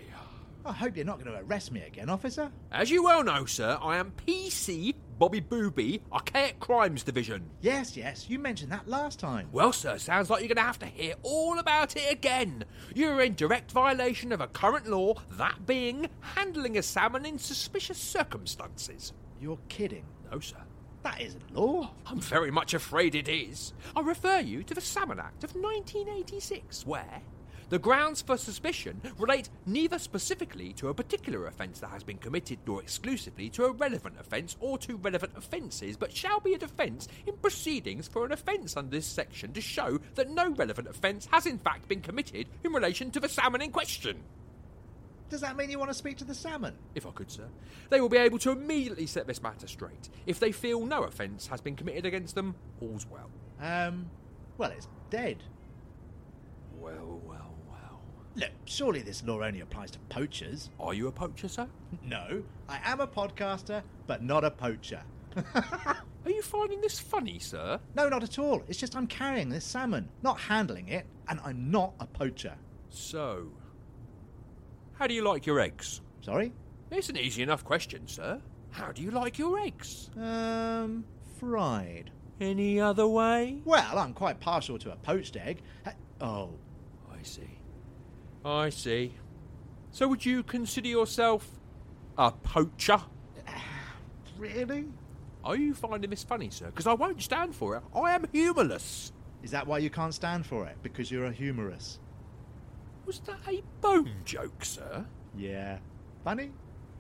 I 0.66 0.74
hope 0.74 0.98
you're 0.98 1.06
not 1.06 1.24
going 1.24 1.32
to 1.32 1.42
arrest 1.44 1.72
me 1.72 1.82
again, 1.82 2.10
officer. 2.10 2.52
As 2.72 2.90
you 2.90 3.04
well 3.04 3.24
know, 3.24 3.46
sir, 3.46 3.78
I 3.82 3.98
am 3.98 4.12
PC 4.26 4.96
Bobby 5.18 5.40
Booby, 5.40 6.02
Archaic 6.12 6.60
Crimes 6.60 7.04
Division. 7.04 7.50
Yes, 7.62 7.96
yes, 7.96 8.30
you 8.30 8.38
mentioned 8.38 8.72
that 8.72 8.88
last 8.88 9.20
time. 9.20 9.48
Well, 9.52 9.72
sir, 9.72 9.98
sounds 9.98 10.30
like 10.30 10.42
you're 10.42 10.50
going 10.50 10.58
to 10.58 10.64
have 10.64 10.80
to 10.80 10.86
hear 10.88 11.14
all 11.24 11.60
about 11.60 11.96
it 11.96 12.12
again. 12.12 12.66
You're 12.94 13.22
in 13.22 13.36
direct 13.36 13.72
violation 13.72 14.32
of 14.34 14.42
a 14.42 14.48
current 14.48 14.88
law, 14.88 15.14
that 15.32 15.66
being 15.66 16.10
handling 16.20 16.78
a 16.78 16.84
salmon 16.84 17.26
in 17.26 17.40
suspicious 17.40 17.98
circumstances. 17.98 19.14
You're 19.40 19.60
kidding. 19.70 20.04
No, 20.32 20.40
sir. 20.40 20.58
That 21.04 21.22
isn't 21.22 21.56
law. 21.56 21.92
I'm 22.06 22.20
very 22.20 22.52
much 22.52 22.74
afraid 22.74 23.16
it 23.16 23.30
is. 23.30 23.74
I 23.96 24.02
refer 24.02 24.40
you 24.40 24.64
to 24.64 24.74
the 24.74 24.82
Salmon 24.82 25.20
Act 25.20 25.46
of 25.46 25.56
1986, 25.56 26.86
where 26.86 27.22
the 27.70 27.80
grounds 27.80 28.22
for 28.22 28.38
suspicion 28.38 29.02
relate 29.18 29.50
neither 29.66 30.00
specifically 30.00 30.72
to 30.74 30.88
a 30.88 30.94
particular 30.94 31.48
offence 31.48 31.80
that 31.80 31.90
has 31.90 32.04
been 32.04 32.18
committed 32.18 32.60
nor 32.66 32.82
exclusively 32.82 33.50
to 33.50 33.66
a 33.66 33.72
relevant 33.72 34.16
offence 34.20 34.56
or 34.60 34.78
to 34.78 34.96
relevant 34.98 35.34
offences, 35.36 35.98
but 35.98 36.16
shall 36.16 36.40
be 36.40 36.54
a 36.54 36.58
defence 36.58 37.08
in 37.26 37.36
proceedings 37.38 38.08
for 38.08 38.26
an 38.26 38.32
offence 38.32 38.78
under 38.78 38.92
this 38.92 39.06
section 39.06 39.52
to 39.54 39.62
show 39.62 40.00
that 40.16 40.30
no 40.30 40.50
relevant 40.52 40.88
offence 40.88 41.28
has 41.32 41.46
in 41.46 41.58
fact 41.58 41.88
been 41.88 42.02
committed 42.02 42.48
in 42.64 42.72
relation 42.72 43.12
to 43.12 43.20
the 43.20 43.30
salmon 43.30 43.62
in 43.62 43.72
question. 43.72 44.24
Does 45.30 45.42
that 45.42 45.58
mean 45.58 45.70
you 45.70 45.78
want 45.78 45.92
to 45.92 45.98
speak 45.98 46.18
to 46.18 46.24
the 46.24 46.34
salmon? 46.34 46.74
If 46.96 47.06
I 47.06 47.12
could, 47.12 47.30
sir. 47.30 47.50
They 47.90 48.00
will 48.00 48.08
be 48.08 48.18
able 48.18 48.40
to 48.40 48.52
immediately 48.52 49.08
set 49.08 49.28
this 49.28 49.44
matter 49.44 49.68
straight. 49.68 50.10
If 50.26 50.40
they 50.40 50.54
feel 50.54 50.86
no 50.86 51.04
offence 51.04 51.48
has 51.48 51.60
been 51.60 51.76
committed 51.76 52.06
against 52.06 52.34
them, 52.36 52.56
all's 52.80 53.06
well. 53.06 53.30
Um, 53.60 54.10
well, 54.58 54.72
it's 54.72 54.88
dead. 55.10 55.44
Well, 56.80 56.94
well, 56.96 57.22
well. 57.26 57.47
Look, 58.38 58.52
surely 58.66 59.02
this 59.02 59.24
law 59.26 59.42
only 59.44 59.60
applies 59.62 59.92
to 59.92 60.00
poachers. 60.10 60.70
Are 60.80 60.94
you 60.94 61.08
a 61.08 61.12
poacher, 61.12 61.48
sir? 61.50 61.68
No, 62.04 62.44
I 62.70 62.80
am 62.84 63.00
a 63.02 63.08
podcaster, 63.08 63.82
but 64.06 64.22
not 64.24 64.44
a 64.44 64.52
poacher. 64.52 65.02
Are 65.56 66.32
you 66.32 66.42
finding 66.42 66.80
this 66.82 67.00
funny, 67.00 67.40
sir? 67.40 67.80
No, 67.96 68.10
not 68.10 68.24
at 68.24 68.38
all. 68.40 68.62
It's 68.68 68.78
just 68.80 68.96
I'm 68.96 69.08
carrying 69.08 69.50
this 69.50 69.66
salmon, 69.66 70.10
not 70.22 70.40
handling 70.40 70.88
it, 70.90 71.06
and 71.28 71.40
I'm 71.44 71.72
not 71.72 71.94
a 72.00 72.06
poacher. 72.06 72.56
So, 72.90 73.48
how 74.94 75.08
do 75.08 75.14
you 75.14 75.24
like 75.24 75.46
your 75.46 75.60
eggs? 75.60 76.02
Sorry? 76.22 76.54
It's 76.92 77.10
an 77.10 77.18
easy 77.18 77.42
enough 77.44 77.64
question, 77.64 78.08
sir. 78.08 78.42
How 78.72 78.92
do 78.92 79.02
you 79.02 79.12
like 79.12 79.38
your 79.40 79.58
eggs? 79.60 80.10
Um, 80.18 81.06
fried. 81.40 82.12
Any 82.40 82.80
other 82.80 83.08
way? 83.08 83.62
Well, 83.66 83.98
I'm 83.98 84.14
quite 84.14 84.40
partial 84.40 84.78
to 84.80 84.92
a 84.92 84.96
poached 84.98 85.36
egg. 85.38 85.62
Ha- 85.86 85.94
Oh, 86.20 86.50
I 87.12 87.22
see. 87.24 87.57
I 88.48 88.70
see. 88.70 89.14
So, 89.92 90.08
would 90.08 90.26
you 90.26 90.42
consider 90.42 90.88
yourself 90.88 91.50
a 92.18 92.32
poacher? 92.32 93.02
really? 94.38 94.86
Are 95.44 95.58
you 95.58 95.74
finding 95.74 96.10
this 96.10 96.24
funny, 96.24 96.50
sir? 96.50 96.68
Because 96.68 96.88
I 96.88 96.94
won't 96.94 97.22
stand 97.22 97.56
for 97.56 97.76
it. 97.76 97.84
I 97.94 98.16
am 98.16 98.26
humorless. 98.32 99.12
Is 99.44 99.52
that 99.52 99.68
why 99.68 99.80
you 99.80 99.90
can't 99.90 100.14
stand 100.14 100.46
for 100.46 100.66
it? 100.66 100.78
Because 100.82 101.12
you're 101.12 101.26
a 101.26 101.32
humorous? 101.32 102.00
Was 103.06 103.20
that 103.20 103.40
a 103.48 103.64
bone 103.82 104.14
joke, 104.24 104.64
sir? 104.64 105.06
Yeah. 105.38 105.80
Funny? 106.24 106.52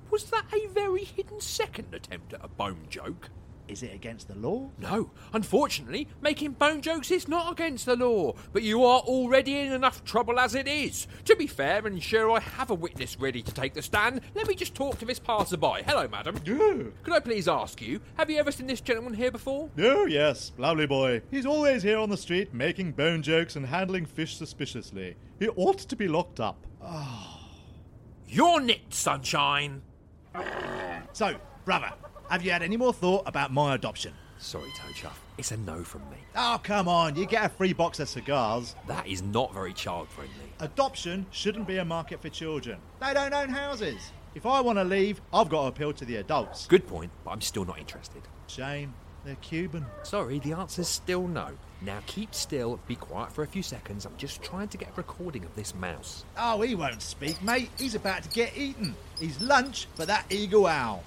Was 0.10 0.26
that 0.26 0.46
a 0.54 0.68
very 0.68 1.06
hidden 1.06 1.40
second 1.40 1.94
attempt 1.94 2.34
at 2.34 2.44
a 2.44 2.48
bone 2.50 2.88
joke? 2.90 3.30
Is 3.68 3.84
it 3.84 3.94
against 3.94 4.28
the 4.28 4.36
law? 4.36 4.70
No, 4.80 5.12
unfortunately, 5.34 6.08
making 6.22 6.52
bone 6.54 6.82
jokes 6.82 7.12
is 7.12 7.28
not 7.28 7.52
against 7.52 7.86
the 7.86 7.96
law, 7.96 8.34
but 8.54 8.64
you 8.64 8.84
are 8.84 9.00
already 9.02 9.60
in 9.60 9.74
enough 9.74 10.04
trouble 10.06 10.40
as 10.40 10.56
it 10.56 10.68
is. 10.68 11.08
To 11.26 11.36
be 11.36 11.48
fair, 11.48 11.86
and 11.86 12.02
sure 12.02 12.32
I 12.32 12.40
have 12.40 12.70
a 12.70 12.76
witness 12.76 13.20
ready 13.20 13.42
to 13.42 13.54
take 13.54 13.74
the 13.74 13.82
stand, 13.82 14.22
let 14.36 14.48
me 14.48 14.56
just 14.56 14.74
talk 14.74 15.00
to 15.00 15.06
this 15.06 15.20
passerby. 15.20 15.84
Hello, 15.86 16.08
madam. 16.08 16.38
Yeah. 16.46 16.84
Could 17.04 17.14
I 17.14 17.20
please 17.20 17.48
ask 17.48 17.82
you, 17.82 18.00
have 18.18 18.30
you 18.30 18.40
ever 18.40 18.52
seen 18.52 18.68
this 18.68 18.82
gentleman 18.82 19.14
here 19.14 19.32
before? 19.32 19.70
Oh, 19.78 20.06
yes, 20.06 20.54
lovely 20.58 20.88
boy. 20.88 21.22
He's 21.30 21.46
always 21.46 21.84
here 21.84 22.00
on 22.00 22.10
the 22.10 22.18
street 22.18 22.54
making 22.54 22.94
bone 22.94 23.22
jokes 23.22 23.56
and 23.56 23.66
handling 23.66 24.06
fish 24.06 24.38
suspiciously. 24.38 25.16
He 25.40 25.50
ought 25.50 25.80
to 25.80 25.96
be 25.96 26.08
locked 26.08 26.40
up. 26.40 26.66
Ah. 26.82 27.34
Oh. 27.34 27.38
You're 28.30 28.60
nicked, 28.60 28.94
sunshine. 28.94 29.82
So, 31.14 31.36
brother, 31.64 31.94
have 32.30 32.44
you 32.44 32.52
had 32.52 32.64
any 32.64 32.78
more 32.78 32.94
thought 32.94 33.24
about 33.26 33.52
my 33.54 33.76
adoption? 33.76 34.14
Sorry, 34.40 34.70
Toechuff. 34.70 35.18
It's 35.38 35.52
a 35.52 35.58
no 35.58 35.84
from 35.84 36.02
me. 36.10 36.18
Oh, 36.36 36.60
come 36.64 36.88
on, 36.88 37.16
you 37.16 37.26
get 37.26 37.46
a 37.46 37.50
free 37.50 37.74
box 37.74 38.00
of 38.00 38.10
cigars. 38.10 38.76
That 38.88 39.08
is 39.08 39.22
not 39.22 39.54
very 39.54 39.74
child 39.74 40.10
friendly. 40.10 40.52
Adoption 40.60 41.26
shouldn't 41.32 41.68
be 41.68 41.78
a 41.78 41.86
market 41.86 42.22
for 42.22 42.30
children. 42.30 42.80
They 43.00 43.14
don't 43.14 43.34
own 43.34 43.50
houses. 43.50 44.12
If 44.36 44.46
I 44.46 44.62
want 44.62 44.78
to 44.78 44.84
leave, 44.84 45.22
I've 45.34 45.50
got 45.50 45.64
to 45.64 45.68
appeal 45.68 45.94
to 45.94 46.06
the 46.06 46.18
adults. 46.18 46.68
Good 46.68 46.88
point, 46.88 47.12
but 47.24 47.32
I'm 47.32 47.42
still 47.42 47.66
not 47.66 47.80
interested. 47.80 48.22
Shame. 48.48 48.94
They're 49.26 49.36
Cuban. 49.36 49.86
Sorry, 50.04 50.40
the 50.40 50.54
answer's 50.54 50.88
still 50.88 51.28
no. 51.28 51.50
Now 51.82 52.00
keep 52.06 52.34
still, 52.34 52.80
be 52.88 52.96
quiet 52.96 53.32
for 53.32 53.44
a 53.44 53.48
few 53.48 53.62
seconds. 53.62 54.06
I'm 54.06 54.16
just 54.18 54.42
trying 54.42 54.70
to 54.70 54.78
get 54.78 54.90
a 54.90 54.94
recording 54.94 55.44
of 55.44 55.54
this 55.56 55.76
mouse. 55.76 56.24
Oh, 56.38 56.62
he 56.62 56.76
won't 56.76 57.02
speak, 57.02 57.42
mate. 57.44 57.70
He's 57.78 57.94
about 57.94 58.24
to 58.24 58.30
get 58.30 58.58
eaten. 58.58 58.96
He's 59.20 59.40
lunch 59.42 59.88
for 59.96 60.06
that 60.06 60.26
eagle 60.32 60.66
owl. 60.66 61.04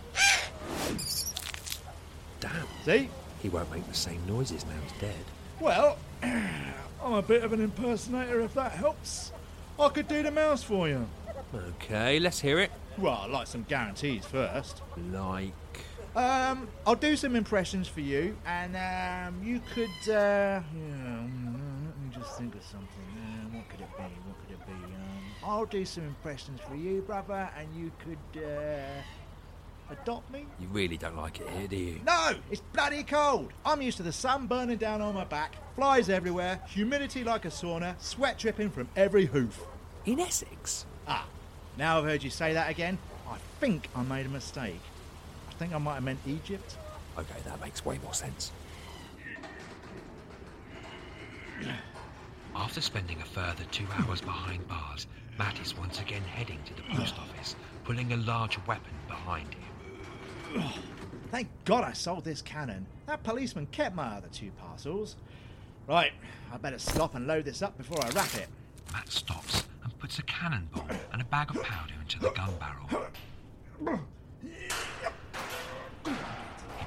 Damn, 2.41 2.67
See? 2.85 3.09
he 3.43 3.49
won't 3.49 3.71
make 3.73 3.87
the 3.87 3.95
same 3.95 4.21
noises 4.27 4.65
now 4.65 4.73
he's 4.83 5.01
dead. 5.01 5.25
Well, 5.61 5.99
I'm 6.23 7.13
a 7.15 7.23
bit 7.23 7.43
of 7.45 7.53
an 7.53 7.61
impersonator 7.61 8.41
if 8.41 8.55
that 8.55 8.73
helps. 8.73 9.33
I 9.79 9.89
could 9.89 10.09
do 10.09 10.23
the 10.23 10.31
mouse 10.31 10.63
for 10.63 10.89
you. 10.89 11.07
Okay, 11.55 12.19
let's 12.19 12.41
hear 12.41 12.59
it. 12.61 12.71
Well, 12.99 13.23
I'd 13.25 13.31
like 13.31 13.47
some 13.47 13.65
guarantees 13.69 14.25
first. 14.27 14.83
Like. 15.13 15.53
Um, 16.15 16.69
I'll 16.87 16.97
do 16.97 17.17
some 17.17 17.37
impressions 17.37 17.87
for 17.89 18.01
you, 18.01 18.37
and 18.45 18.77
um, 18.77 19.43
you 19.45 19.61
could. 19.75 19.89
Uh, 20.09 20.61
yeah, 20.61 20.63
mm, 20.75 21.87
let 21.87 21.99
me 22.03 22.11
just 22.13 22.37
think 22.37 22.55
of 22.55 22.63
something. 22.63 22.89
Um, 23.17 23.55
what 23.55 23.69
could 23.69 23.81
it 23.81 23.97
be? 23.97 24.03
What 24.03 24.37
could 24.41 24.55
it 24.55 24.67
be? 24.67 24.73
Um, 24.73 25.21
I'll 25.45 25.67
do 25.67 25.85
some 25.85 26.05
impressions 26.05 26.61
for 26.69 26.75
you, 26.75 27.03
brother, 27.03 27.49
and 27.57 27.69
you 27.77 27.93
could 28.01 28.43
uh, 28.45 29.03
adopt 29.91 30.31
me. 30.31 30.47
You 30.59 30.69
really 30.69 30.97
don't 30.97 31.17
like 31.17 31.41
it 31.41 31.49
here, 31.51 31.67
do 31.69 31.77
you? 31.77 32.01
No, 32.07 32.35
it's 32.51 32.63
bloody 32.73 33.03
cold. 33.03 33.53
I'm 33.65 33.83
used 33.83 33.97
to 33.99 34.03
the 34.03 34.13
sun 34.13 34.47
burning 34.47 34.79
down 34.79 35.01
on 35.01 35.15
my 35.15 35.25
back, 35.25 35.57
flies 35.75 36.09
everywhere, 36.09 36.61
humidity 36.69 37.25
like 37.25 37.45
a 37.45 37.49
sauna, 37.49 38.01
sweat 38.01 38.39
dripping 38.39 38.71
from 38.71 38.89
every 38.97 39.27
hoof. 39.27 39.61
In 40.07 40.21
Essex? 40.21 40.87
Ah, 41.07 41.27
now 41.77 41.99
I've 41.99 42.05
heard 42.05 42.23
you 42.23 42.31
say 42.31 42.55
that 42.55 42.71
again, 42.71 42.99
I 43.29 43.37
think 43.61 43.89
I 43.95 44.03
made 44.03 44.27
a 44.27 44.31
mistake. 44.31 44.81
I 45.49 45.53
think 45.55 45.75
I 45.75 45.79
might 45.79 45.95
have 45.95 46.05
meant 46.05 46.21
Egypt. 46.27 46.77
Okay, 47.19 47.41
that 47.45 47.61
makes 47.61 47.85
way 47.85 47.99
more 48.03 48.15
sense. 48.15 48.53
After 52.55 52.81
spending 52.81 53.21
a 53.21 53.25
further 53.25 53.65
two 53.71 53.87
hours 53.99 54.21
behind 54.21 54.67
bars, 54.69 55.07
Matt 55.39 55.59
is 55.61 55.77
once 55.77 56.01
again 56.01 56.23
heading 56.23 56.59
to 56.65 56.75
the 56.75 56.83
post 56.95 57.15
office, 57.19 57.57
pulling 57.85 58.13
a 58.13 58.17
large 58.19 58.59
weapon 58.67 58.93
behind 59.09 59.53
him. 59.55 59.70
Thank 61.31 61.49
God 61.65 61.85
I 61.85 61.93
sold 61.93 62.25
this 62.25 62.43
cannon. 62.43 62.87
That 63.07 63.23
policeman 63.23 63.67
kept 63.67 63.95
my 63.95 64.17
other 64.17 64.29
two 64.33 64.51
parcels. 64.59 65.17
Right, 65.89 66.13
I 66.53 66.57
better 66.57 66.79
stop 66.79 67.15
and 67.15 67.27
load 67.27 67.45
this 67.45 67.63
up 67.63 67.77
before 67.77 68.03
I 68.05 68.11
wrap 68.11 68.35
it. 68.35 68.49
Matt 68.93 69.11
stops 69.11 69.65
and 69.85 69.97
puts 69.99 70.19
a 70.19 70.23
cannonball 70.23 70.87
and 71.13 71.23
a 71.23 71.25
bag 71.25 71.51
of 71.51 71.63
powder 71.63 71.95
into 72.01 72.19
the 72.19 72.31
gun 72.31 72.51
barrel. 72.59 73.07
He 74.43 74.69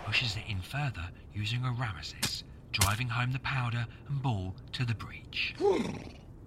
pushes 0.05 0.35
it 0.35 0.43
in 0.49 0.59
further 0.61 1.09
using 1.33 1.63
a 1.63 1.69
Ramesses, 1.69 2.43
driving 2.71 3.07
home 3.07 3.31
the 3.31 3.39
powder 3.39 3.85
and 4.09 4.21
ball 4.21 4.55
to 4.73 4.85
the 4.85 4.95
breech. 4.95 5.55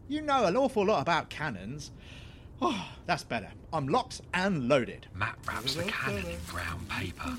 You 0.09 0.23
know 0.23 0.45
an 0.45 0.57
awful 0.57 0.87
lot 0.87 1.03
about 1.03 1.31
cannons. 1.31 1.91
Oh, 2.61 2.89
that's 3.07 3.25
better. 3.25 3.51
I'm 3.73 3.89
locked 3.89 4.21
and 4.35 4.69
loaded. 4.69 5.07
Matt 5.15 5.37
wraps 5.47 5.75
the 5.75 5.85
cannon 5.85 6.27
in 6.27 6.39
brown 6.51 6.85
paper. 6.89 7.35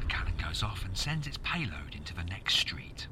The 0.00 0.06
cannon 0.08 0.34
goes 0.42 0.62
off 0.62 0.84
and 0.84 0.96
sends 0.96 1.26
its 1.26 1.38
payload 1.42 1.94
into 1.94 2.14
the 2.14 2.24
next 2.24 2.56
street. 2.56 3.06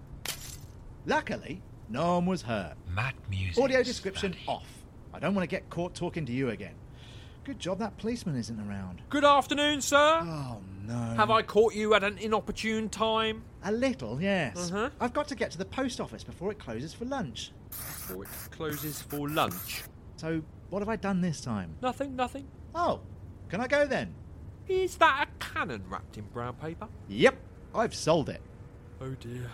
Luckily, 1.05 1.62
no 1.88 2.15
one 2.17 2.26
was 2.26 2.43
hurt. 2.43 2.75
Matt 2.88 3.15
music. 3.31 3.62
Audio 3.62 3.83
description 3.83 4.35
off. 4.49 4.67
I 5.15 5.19
don't 5.19 5.35
want 5.35 5.49
to 5.49 5.55
get 5.55 5.71
caught 5.71 5.95
talking 5.95 6.26
to 6.26 6.33
you 6.33 6.50
again. 6.50 6.75
Good 7.47 7.61
job 7.61 7.79
that 7.79 7.97
policeman 7.97 8.35
isn't 8.35 8.59
around. 8.59 9.03
Good 9.09 9.25
afternoon, 9.25 9.81
sir. 9.81 10.19
Oh 10.21 10.59
no. 10.85 11.15
Have 11.17 11.31
I 11.31 11.43
caught 11.43 11.75
you 11.75 11.95
at 11.95 12.03
an 12.03 12.19
inopportune 12.19 12.88
time? 12.88 13.45
A 13.62 13.71
little, 13.71 14.21
yes. 14.21 14.73
Uh-huh. 14.73 14.91
I've 15.00 15.12
got 15.12 15.29
to 15.29 15.37
get 15.37 15.53
to 15.53 15.59
the 15.59 15.65
post 15.65 16.00
office 16.00 16.25
before 16.25 16.50
it 16.50 16.59
closes 16.59 16.93
for 16.93 17.05
lunch. 17.05 17.53
Before 17.71 18.25
it 18.25 18.29
closes 18.50 19.00
for 19.00 19.29
lunch. 19.29 19.85
So, 20.17 20.43
what 20.71 20.81
have 20.81 20.88
I 20.88 20.97
done 20.97 21.21
this 21.21 21.41
time? 21.41 21.76
Nothing, 21.81 22.17
nothing. 22.17 22.49
Oh, 22.75 22.99
can 23.49 23.61
I 23.61 23.69
go 23.69 23.87
then? 23.87 24.12
Is 24.67 24.97
that 24.97 25.29
a 25.29 25.45
cannon 25.45 25.85
wrapped 25.88 26.19
in 26.19 26.25
brown 26.25 26.55
paper? 26.55 26.88
Yep, 27.07 27.37
I've 27.76 27.95
sold 27.95 28.29
it. 28.29 28.41
Oh 29.00 29.15
dear, 29.21 29.49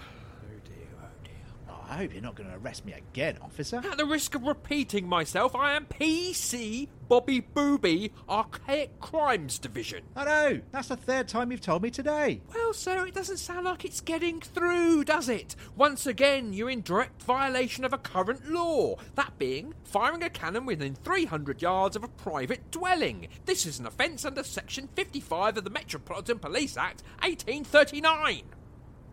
I 1.92 1.96
hope 1.96 2.14
you're 2.14 2.22
not 2.22 2.36
going 2.36 2.48
to 2.48 2.56
arrest 2.56 2.86
me 2.86 2.94
again, 2.94 3.36
officer. 3.42 3.76
At 3.76 3.98
the 3.98 4.06
risk 4.06 4.34
of 4.34 4.44
repeating 4.44 5.06
myself, 5.06 5.54
I 5.54 5.76
am 5.76 5.84
PC 5.84 6.88
Bobby 7.06 7.40
Booby, 7.40 8.12
Archaic 8.30 8.98
Crimes 8.98 9.58
Division. 9.58 10.04
I 10.16 10.24
know. 10.24 10.60
That's 10.70 10.88
the 10.88 10.96
third 10.96 11.28
time 11.28 11.50
you've 11.50 11.60
told 11.60 11.82
me 11.82 11.90
today. 11.90 12.40
Well, 12.54 12.72
sir, 12.72 13.06
it 13.06 13.12
doesn't 13.12 13.36
sound 13.36 13.66
like 13.66 13.84
it's 13.84 14.00
getting 14.00 14.40
through, 14.40 15.04
does 15.04 15.28
it? 15.28 15.54
Once 15.76 16.06
again, 16.06 16.54
you're 16.54 16.70
in 16.70 16.80
direct 16.80 17.22
violation 17.24 17.84
of 17.84 17.92
a 17.92 17.98
current 17.98 18.50
law, 18.50 18.96
that 19.14 19.38
being 19.38 19.74
firing 19.84 20.22
a 20.22 20.30
cannon 20.30 20.64
within 20.64 20.94
300 20.94 21.60
yards 21.60 21.94
of 21.94 22.04
a 22.04 22.08
private 22.08 22.70
dwelling. 22.70 23.28
This 23.44 23.66
is 23.66 23.78
an 23.78 23.84
offence 23.86 24.24
under 24.24 24.42
Section 24.42 24.88
55 24.94 25.58
of 25.58 25.64
the 25.64 25.68
Metropolitan 25.68 26.38
Police 26.38 26.78
Act 26.78 27.02
1839. 27.20 28.44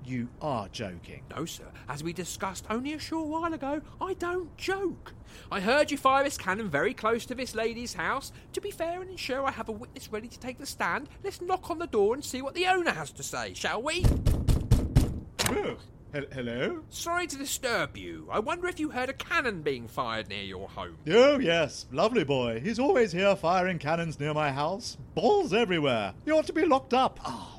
You 0.09 0.27
are 0.41 0.67
joking. 0.69 1.21
No, 1.35 1.45
sir. 1.45 1.65
As 1.87 2.03
we 2.03 2.13
discussed 2.13 2.65
only 2.67 2.93
a 2.93 2.99
short 2.99 3.27
while 3.27 3.53
ago, 3.53 3.79
I 4.01 4.15
don't 4.15 4.57
joke. 4.57 5.13
I 5.51 5.59
heard 5.59 5.91
you 5.91 5.97
fire 5.99 6.23
this 6.23 6.35
cannon 6.35 6.67
very 6.67 6.95
close 6.95 7.27
to 7.27 7.35
this 7.35 7.53
lady's 7.53 7.93
house. 7.93 8.31
To 8.53 8.59
be 8.61 8.71
fair 8.71 9.01
and 9.03 9.11
ensure 9.11 9.45
I 9.45 9.51
have 9.51 9.69
a 9.69 9.71
witness 9.71 10.11
ready 10.11 10.27
to 10.27 10.39
take 10.39 10.57
the 10.57 10.65
stand, 10.65 11.09
let's 11.23 11.41
knock 11.41 11.69
on 11.69 11.77
the 11.77 11.85
door 11.85 12.15
and 12.15 12.25
see 12.25 12.41
what 12.41 12.55
the 12.55 12.65
owner 12.65 12.89
has 12.89 13.11
to 13.11 13.21
say, 13.23 13.53
shall 13.53 13.83
we? 13.83 14.03
Oh, 15.49 15.77
he- 16.11 16.25
hello? 16.33 16.81
Sorry 16.89 17.27
to 17.27 17.37
disturb 17.37 17.95
you. 17.95 18.27
I 18.31 18.39
wonder 18.39 18.67
if 18.67 18.79
you 18.79 18.89
heard 18.89 19.09
a 19.09 19.13
cannon 19.13 19.61
being 19.61 19.87
fired 19.87 20.27
near 20.27 20.41
your 20.41 20.69
home. 20.69 20.97
Oh, 21.07 21.37
yes, 21.37 21.85
lovely 21.91 22.23
boy. 22.23 22.61
He's 22.61 22.79
always 22.79 23.11
here 23.11 23.35
firing 23.35 23.77
cannons 23.77 24.19
near 24.19 24.33
my 24.33 24.51
house. 24.51 24.97
Balls 25.13 25.53
everywhere. 25.53 26.15
He 26.25 26.31
ought 26.31 26.47
to 26.47 26.53
be 26.53 26.65
locked 26.65 26.95
up. 26.95 27.19
Oh, 27.23 27.58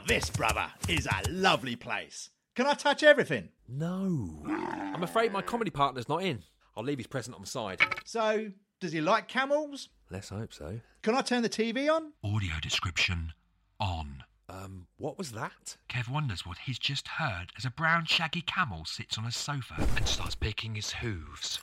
Now, 0.00 0.06
this, 0.06 0.30
brother, 0.30 0.66
is 0.88 1.06
a 1.06 1.28
lovely 1.28 1.76
place. 1.76 2.30
Can 2.54 2.64
I 2.66 2.72
touch 2.72 3.02
everything? 3.02 3.50
No. 3.68 4.42
I'm 4.46 5.02
afraid 5.02 5.30
my 5.30 5.42
comedy 5.42 5.70
partner's 5.70 6.08
not 6.08 6.22
in. 6.22 6.42
I'll 6.74 6.84
leave 6.84 6.96
his 6.96 7.06
present 7.06 7.36
on 7.36 7.42
the 7.42 7.46
side. 7.46 7.80
So, 8.06 8.50
does 8.80 8.92
he 8.92 9.02
like 9.02 9.28
camels? 9.28 9.90
Let's 10.10 10.30
hope 10.30 10.54
so. 10.54 10.80
Can 11.02 11.14
I 11.14 11.20
turn 11.20 11.42
the 11.42 11.50
TV 11.50 11.90
on? 11.94 12.12
Audio 12.24 12.54
description 12.62 13.34
on. 13.78 14.24
Um, 14.48 14.86
what 14.96 15.18
was 15.18 15.32
that? 15.32 15.76
Kev 15.90 16.08
wonders 16.08 16.46
what 16.46 16.58
he's 16.64 16.78
just 16.78 17.06
heard 17.06 17.52
as 17.58 17.66
a 17.66 17.70
brown 17.70 18.06
shaggy 18.06 18.40
camel 18.40 18.86
sits 18.86 19.18
on 19.18 19.26
a 19.26 19.30
sofa 19.32 19.86
and 19.96 20.08
starts 20.08 20.34
picking 20.34 20.76
his 20.76 20.92
hooves. 20.92 21.60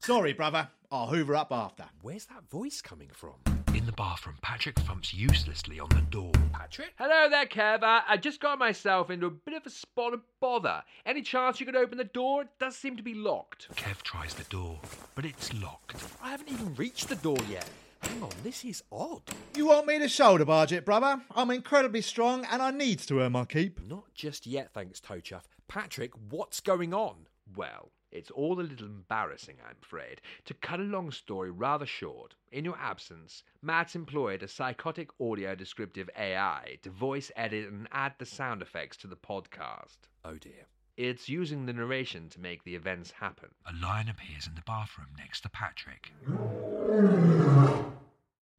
Sorry, 0.00 0.32
brother. 0.32 0.68
I'll 0.90 1.08
hoover 1.08 1.36
up 1.36 1.52
after. 1.52 1.84
Where's 2.00 2.24
that 2.26 2.48
voice 2.50 2.80
coming 2.80 3.10
from? 3.12 3.55
In 3.76 3.84
the 3.84 3.92
bathroom, 3.92 4.38
Patrick 4.40 4.74
thumps 4.78 5.12
uselessly 5.12 5.78
on 5.78 5.90
the 5.90 6.00
door. 6.00 6.32
Patrick? 6.50 6.94
Hello 6.98 7.28
there, 7.28 7.44
Kev. 7.44 7.82
Uh, 7.82 8.00
I 8.08 8.16
just 8.16 8.40
got 8.40 8.58
myself 8.58 9.10
into 9.10 9.26
a 9.26 9.30
bit 9.30 9.52
of 9.52 9.66
a 9.66 9.70
spot 9.70 10.14
of 10.14 10.22
bother. 10.40 10.82
Any 11.04 11.20
chance 11.20 11.60
you 11.60 11.66
could 11.66 11.76
open 11.76 11.98
the 11.98 12.04
door? 12.04 12.40
It 12.40 12.48
does 12.58 12.74
seem 12.74 12.96
to 12.96 13.02
be 13.02 13.12
locked. 13.12 13.68
Kev 13.76 14.00
tries 14.00 14.32
the 14.32 14.44
door, 14.44 14.80
but 15.14 15.26
it's 15.26 15.52
locked. 15.52 16.02
I 16.22 16.30
haven't 16.30 16.50
even 16.50 16.74
reached 16.76 17.10
the 17.10 17.16
door 17.16 17.36
yet. 17.50 17.68
Hang 18.00 18.22
on, 18.22 18.30
this 18.42 18.64
is 18.64 18.82
odd. 18.90 19.20
You 19.54 19.66
want 19.66 19.86
me 19.86 19.98
to 19.98 20.08
shoulder 20.08 20.46
barge 20.46 20.72
it, 20.72 20.86
brother? 20.86 21.20
I'm 21.34 21.50
incredibly 21.50 22.00
strong 22.00 22.46
and 22.50 22.62
I 22.62 22.70
needs 22.70 23.04
to 23.06 23.20
earn 23.20 23.32
my 23.32 23.44
keep. 23.44 23.86
Not 23.86 24.14
just 24.14 24.46
yet, 24.46 24.72
thanks, 24.72 25.00
Toechuff. 25.00 25.42
Patrick, 25.68 26.12
what's 26.30 26.60
going 26.60 26.94
on? 26.94 27.26
Well, 27.54 27.90
it's 28.10 28.30
all 28.30 28.60
a 28.60 28.62
little 28.62 28.86
embarrassing, 28.86 29.56
I'm 29.68 29.76
afraid. 29.82 30.20
To 30.46 30.54
cut 30.54 30.80
a 30.80 30.84
long 30.84 31.10
story 31.10 31.50
rather 31.50 31.86
short, 31.86 32.34
in 32.52 32.64
your 32.64 32.78
absence, 32.78 33.42
Matt's 33.62 33.94
employed 33.94 34.42
a 34.42 34.48
psychotic 34.48 35.10
audio 35.20 35.54
descriptive 35.54 36.08
AI 36.18 36.78
to 36.82 36.90
voice 36.90 37.30
edit 37.36 37.68
and 37.70 37.88
add 37.92 38.14
the 38.18 38.26
sound 38.26 38.62
effects 38.62 38.96
to 38.98 39.06
the 39.06 39.16
podcast. 39.16 39.98
Oh 40.24 40.34
dear. 40.38 40.66
It's 40.96 41.28
using 41.28 41.66
the 41.66 41.74
narration 41.74 42.30
to 42.30 42.40
make 42.40 42.64
the 42.64 42.74
events 42.74 43.10
happen. 43.10 43.50
A 43.66 43.84
lion 43.84 44.08
appears 44.08 44.46
in 44.46 44.54
the 44.54 44.62
bathroom 44.66 45.08
next 45.18 45.42
to 45.42 45.50
Patrick. 45.50 46.10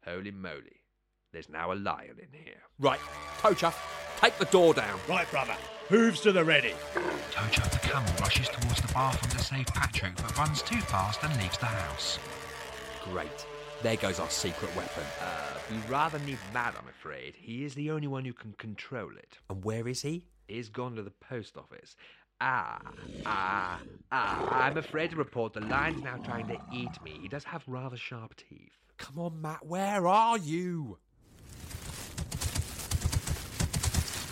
Holy 0.05 0.31
moly. 0.31 0.83
There's 1.33 1.49
now 1.49 1.71
a 1.71 1.75
lion 1.75 2.17
in 2.19 2.39
here. 2.39 2.61
Right, 2.79 2.99
Toechuff, 3.41 3.75
take 4.21 4.37
the 4.37 4.45
door 4.45 4.73
down. 4.73 4.99
Right, 5.09 5.29
brother. 5.31 5.55
Hooves 5.89 6.19
to 6.21 6.33
the 6.33 6.43
ready. 6.43 6.73
Tojo 7.31 7.71
the 7.71 7.79
camel 7.79 8.11
rushes 8.19 8.49
towards 8.49 8.81
the 8.81 8.91
bathroom 8.93 9.31
to 9.31 9.39
save 9.39 9.67
Patrick, 9.67 10.15
but 10.17 10.37
runs 10.37 10.61
too 10.61 10.81
fast 10.81 11.23
and 11.23 11.33
leaves 11.41 11.57
the 11.57 11.65
house. 11.65 12.19
Great. 13.05 13.45
There 13.83 13.95
goes 13.95 14.19
our 14.19 14.29
secret 14.29 14.75
weapon. 14.75 15.03
Uh, 15.21 15.57
you 15.71 15.79
rather 15.89 16.19
need 16.19 16.39
Matt, 16.53 16.75
I'm 16.77 16.89
afraid. 16.89 17.35
He 17.37 17.63
is 17.63 17.73
the 17.73 17.91
only 17.91 18.07
one 18.07 18.25
who 18.25 18.33
can 18.33 18.51
control 18.57 19.11
it. 19.17 19.37
And 19.49 19.63
where 19.63 19.87
is 19.87 20.01
he? 20.01 20.25
He's 20.47 20.67
gone 20.67 20.95
to 20.95 21.03
the 21.03 21.11
post 21.11 21.55
office. 21.57 21.95
Ah, 22.41 22.79
ah, 23.25 23.79
ah. 24.11 24.63
I'm 24.65 24.77
afraid 24.77 25.11
to 25.11 25.15
report 25.15 25.53
the 25.53 25.61
lion's 25.61 26.03
now 26.03 26.17
trying 26.17 26.47
to 26.47 26.57
eat 26.73 27.01
me. 27.03 27.17
He 27.21 27.29
does 27.29 27.45
have 27.45 27.63
rather 27.65 27.97
sharp 27.97 28.35
teeth. 28.35 28.73
Come 28.97 29.19
on, 29.19 29.41
Matt, 29.41 29.65
where 29.65 30.05
are 30.05 30.37
you? 30.37 30.97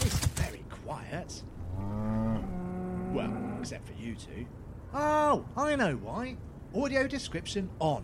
It's 0.01 0.25
very 0.35 0.63
quiet. 0.85 1.43
Well, 3.11 3.57
except 3.59 3.87
for 3.87 3.93
you 3.93 4.15
two. 4.15 4.45
Oh, 4.93 5.45
I 5.57 5.75
know 5.75 5.95
why. 5.95 6.37
Audio 6.75 7.07
description 7.07 7.69
on. 7.79 8.03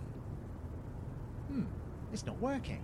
Hmm, 1.50 1.64
it's 2.12 2.26
not 2.26 2.40
working. 2.42 2.84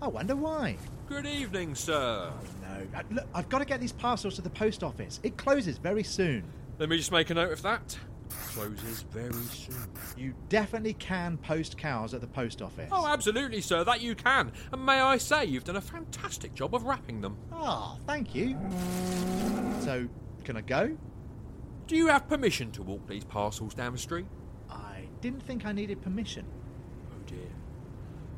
I 0.00 0.08
wonder 0.08 0.36
why. 0.36 0.76
Good 1.08 1.26
evening, 1.26 1.74
sir. 1.74 2.30
No, 2.62 2.98
uh, 2.98 3.02
look, 3.10 3.26
I've 3.34 3.48
got 3.48 3.58
to 3.58 3.64
get 3.64 3.80
these 3.80 3.92
parcels 3.92 4.34
to 4.36 4.42
the 4.42 4.50
post 4.50 4.82
office. 4.82 5.20
It 5.22 5.36
closes 5.36 5.78
very 5.78 6.02
soon. 6.02 6.44
Let 6.78 6.88
me 6.88 6.96
just 6.96 7.12
make 7.12 7.30
a 7.30 7.34
note 7.34 7.52
of 7.52 7.62
that. 7.62 7.96
Closes 8.48 9.02
very 9.12 9.32
soon. 9.32 9.76
You 10.16 10.34
definitely 10.48 10.94
can 10.94 11.36
post 11.38 11.76
cows 11.76 12.14
at 12.14 12.20
the 12.20 12.26
post 12.26 12.62
office. 12.62 12.88
Oh, 12.90 13.06
absolutely, 13.06 13.60
sir, 13.60 13.84
that 13.84 14.00
you 14.00 14.14
can. 14.14 14.52
And 14.72 14.84
may 14.84 15.00
I 15.00 15.18
say, 15.18 15.44
you've 15.44 15.64
done 15.64 15.76
a 15.76 15.80
fantastic 15.80 16.54
job 16.54 16.74
of 16.74 16.84
wrapping 16.84 17.20
them. 17.20 17.36
Ah, 17.52 17.96
thank 18.06 18.34
you. 18.34 18.56
So, 19.80 20.08
can 20.44 20.56
I 20.56 20.62
go? 20.62 20.96
Do 21.86 21.96
you 21.96 22.08
have 22.08 22.28
permission 22.28 22.72
to 22.72 22.82
walk 22.82 23.06
these 23.06 23.24
parcels 23.24 23.74
down 23.74 23.92
the 23.92 23.98
street? 23.98 24.26
I 24.70 25.06
didn't 25.20 25.42
think 25.42 25.66
I 25.66 25.72
needed 25.72 26.02
permission. 26.02 26.44
Oh 27.12 27.22
dear. 27.26 27.50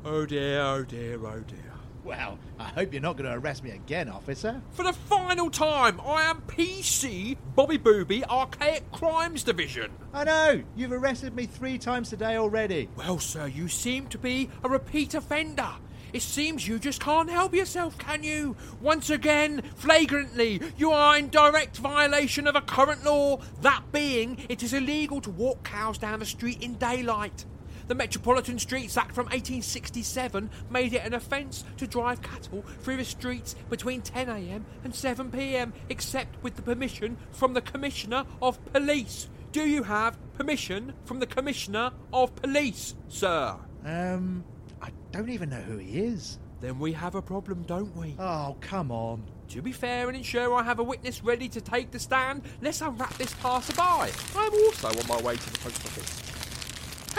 Oh 0.05 0.25
dear, 0.25 0.61
oh 0.61 0.83
dear, 0.83 1.25
oh 1.25 1.39
dear. 1.39 1.68
Well, 2.03 2.39
I 2.57 2.63
hope 2.63 2.93
you're 2.93 3.01
not 3.01 3.17
going 3.17 3.29
to 3.29 3.35
arrest 3.35 3.63
me 3.63 3.71
again, 3.71 4.09
officer. 4.09 4.61
For 4.71 4.83
the 4.83 4.93
final 4.93 5.49
time, 5.49 5.99
I 6.01 6.23
am 6.23 6.41
PC 6.41 7.37
Bobby 7.55 7.77
Booby 7.77 8.23
Archaic 8.25 8.89
Crimes 8.91 9.43
Division. 9.43 9.91
I 10.13 10.23
know, 10.23 10.63
you've 10.75 10.91
arrested 10.91 11.35
me 11.35 11.45
three 11.45 11.77
times 11.77 12.09
today 12.09 12.37
already. 12.37 12.89
Well, 12.95 13.19
sir, 13.19 13.47
you 13.47 13.67
seem 13.67 14.07
to 14.07 14.17
be 14.17 14.49
a 14.63 14.69
repeat 14.69 15.13
offender. 15.13 15.69
It 16.11 16.23
seems 16.23 16.67
you 16.67 16.79
just 16.79 17.01
can't 17.01 17.29
help 17.29 17.53
yourself, 17.53 17.97
can 17.99 18.23
you? 18.23 18.55
Once 18.81 19.11
again, 19.11 19.61
flagrantly, 19.75 20.59
you 20.77 20.91
are 20.91 21.17
in 21.17 21.29
direct 21.29 21.77
violation 21.77 22.47
of 22.47 22.55
a 22.55 22.61
current 22.61 23.03
law, 23.03 23.39
that 23.61 23.83
being, 23.91 24.37
it 24.49 24.63
is 24.63 24.73
illegal 24.73 25.21
to 25.21 25.29
walk 25.29 25.63
cows 25.63 25.99
down 25.99 26.19
the 26.19 26.25
street 26.25 26.63
in 26.63 26.75
daylight. 26.75 27.45
The 27.89 27.95
Metropolitan 27.95 28.59
Streets 28.59 28.97
Act 28.97 29.15
from 29.15 29.25
1867 29.25 30.51
made 30.69 30.93
it 30.93 31.03
an 31.03 31.15
offence 31.15 31.63
to 31.77 31.87
drive 31.87 32.21
cattle 32.21 32.63
through 32.81 32.97
the 32.97 33.03
streets 33.03 33.55
between 33.67 34.03
10am 34.03 34.61
and 34.83 34.93
7pm, 34.93 35.71
except 35.89 36.41
with 36.43 36.55
the 36.55 36.61
permission 36.61 37.17
from 37.31 37.55
the 37.55 37.61
Commissioner 37.61 38.25
of 38.43 38.63
Police. 38.73 39.27
Do 39.51 39.67
you 39.67 39.81
have 39.81 40.19
permission 40.35 40.93
from 41.03 41.19
the 41.19 41.25
Commissioner 41.25 41.89
of 42.13 42.35
Police, 42.35 42.93
sir? 43.07 43.55
Um, 43.83 44.43
I 44.79 44.89
don't 45.11 45.31
even 45.31 45.49
know 45.49 45.61
who 45.61 45.79
he 45.79 45.97
is. 45.97 46.37
Then 46.61 46.77
we 46.77 46.93
have 46.93 47.15
a 47.15 47.23
problem, 47.23 47.63
don't 47.63 47.97
we? 47.97 48.15
Oh, 48.19 48.55
come 48.61 48.91
on. 48.91 49.23
To 49.47 49.63
be 49.63 49.71
fair 49.71 50.09
and 50.09 50.15
ensure 50.15 50.53
I 50.53 50.61
have 50.61 50.77
a 50.77 50.83
witness 50.83 51.23
ready 51.23 51.49
to 51.49 51.59
take 51.59 51.89
the 51.89 51.97
stand, 51.97 52.43
let's 52.61 52.81
unwrap 52.81 53.15
this 53.15 53.33
passerby. 53.33 53.81
I'm 53.81 54.53
also 54.53 54.89
on 54.89 55.07
my 55.07 55.19
way 55.23 55.37
to 55.37 55.53
the 55.53 55.57
post 55.57 55.83
office. 55.87 56.28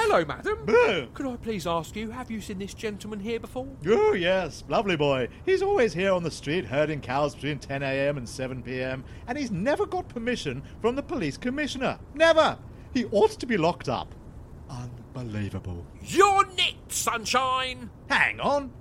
Hello, 0.02 0.24
madam. 0.24 0.56
Could 1.12 1.26
I 1.26 1.36
please 1.36 1.66
ask 1.66 1.94
you, 1.94 2.10
have 2.10 2.30
you 2.30 2.40
seen 2.40 2.58
this 2.58 2.72
gentleman 2.72 3.20
here 3.20 3.38
before? 3.38 3.68
Oh, 3.86 4.14
yes, 4.14 4.64
lovely 4.66 4.96
boy. 4.96 5.28
He's 5.44 5.60
always 5.60 5.92
here 5.92 6.14
on 6.14 6.22
the 6.22 6.30
street 6.30 6.64
herding 6.64 7.02
cows 7.02 7.34
between 7.34 7.58
10 7.58 7.82
a.m. 7.82 8.16
and 8.16 8.26
7 8.26 8.62
p.m., 8.62 9.04
and 9.26 9.36
he's 9.36 9.50
never 9.50 9.84
got 9.84 10.08
permission 10.08 10.62
from 10.80 10.96
the 10.96 11.02
police 11.02 11.36
commissioner. 11.36 11.98
Never! 12.14 12.56
He 12.94 13.04
ought 13.12 13.32
to 13.32 13.46
be 13.46 13.58
locked 13.58 13.90
up. 13.90 14.14
Unbelievable. 14.70 15.84
You're 16.02 16.46
nicked, 16.46 16.92
sunshine! 16.92 17.90
Hang 18.08 18.40
on. 18.40 18.72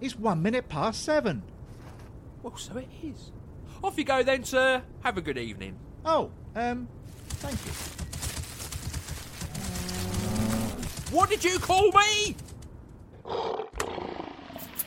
It's 0.00 0.18
one 0.18 0.40
minute 0.40 0.70
past 0.70 1.04
seven. 1.04 1.42
Well, 2.42 2.56
so 2.56 2.78
it 2.78 2.88
is. 3.02 3.30
Off 3.84 3.98
you 3.98 4.04
go 4.04 4.22
then, 4.22 4.42
sir. 4.42 4.82
Have 5.02 5.18
a 5.18 5.22
good 5.22 5.36
evening. 5.36 5.78
Oh, 6.06 6.30
um, 6.56 6.88
thank 7.28 7.58
you. 7.66 8.01
What 11.12 11.28
did 11.28 11.44
you 11.44 11.58
call 11.58 11.92
me? 11.92 12.34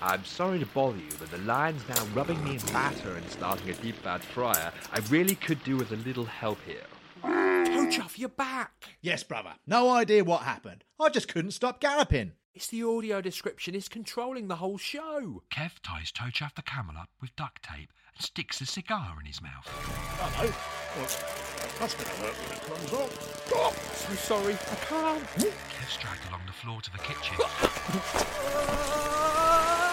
I'm 0.02 0.26
sorry 0.26 0.58
to 0.58 0.66
bother 0.66 0.98
you, 0.98 1.12
but 1.20 1.30
the 1.30 1.38
lion's 1.40 1.88
now 1.88 2.04
rubbing 2.16 2.44
me 2.44 2.56
in 2.56 2.62
batter 2.74 3.16
and 3.16 3.30
starting 3.30 3.70
a 3.70 3.74
deep 3.74 4.02
bad 4.04 4.24
fryer. 4.24 4.72
I 4.92 5.00
really 5.10 5.36
could 5.36 5.64
do 5.64 5.78
with 5.78 5.92
a 5.92 5.98
little 5.98 6.26
help 6.26 6.58
here. 6.66 6.88
Toechuff, 7.24 8.06
off 8.06 8.18
your 8.18 8.30
back. 8.30 8.98
Yes, 9.02 9.24
brother. 9.24 9.54
No 9.68 9.92
idea 9.92 10.24
what 10.24 10.42
happened. 10.42 10.84
I 11.00 11.10
just 11.10 11.28
couldn't 11.28 11.52
stop 11.52 11.80
galloping. 11.80 12.32
It's 12.56 12.68
the 12.68 12.84
audio 12.84 13.22
description 13.22 13.76
is 13.76 13.88
controlling 13.88 14.48
the 14.48 14.56
whole 14.56 14.80
show. 14.80 15.44
Kev 15.54 15.74
ties 15.84 16.12
Toechuff 16.12 16.56
the 16.56 16.64
camel 16.64 16.96
up 16.98 17.10
with 17.22 17.36
duct 17.36 17.62
tape 17.62 17.92
and 18.16 18.26
sticks 18.26 18.62
a 18.62 18.66
cigar 18.66 19.18
in 19.20 19.28
his 19.28 19.44
mouth. 19.44 19.68
Hello. 19.68 21.45
That's 21.80 21.94
going 21.96 22.10
to 22.10 22.16
hurt 22.24 22.36
when 22.36 22.52
it 22.58 22.64
comes 22.66 22.94
off. 22.94 23.52
Oh, 23.54 23.74
So 23.94 24.14
sorry, 24.16 24.54
I 24.54 24.76
can't. 24.88 25.24
Kev's 25.38 25.98
dragged 25.98 26.26
along 26.30 26.42
the 26.48 26.54
floor 26.54 26.82
to 26.82 26.92
the 26.92 27.00
kitchen. 27.00 27.36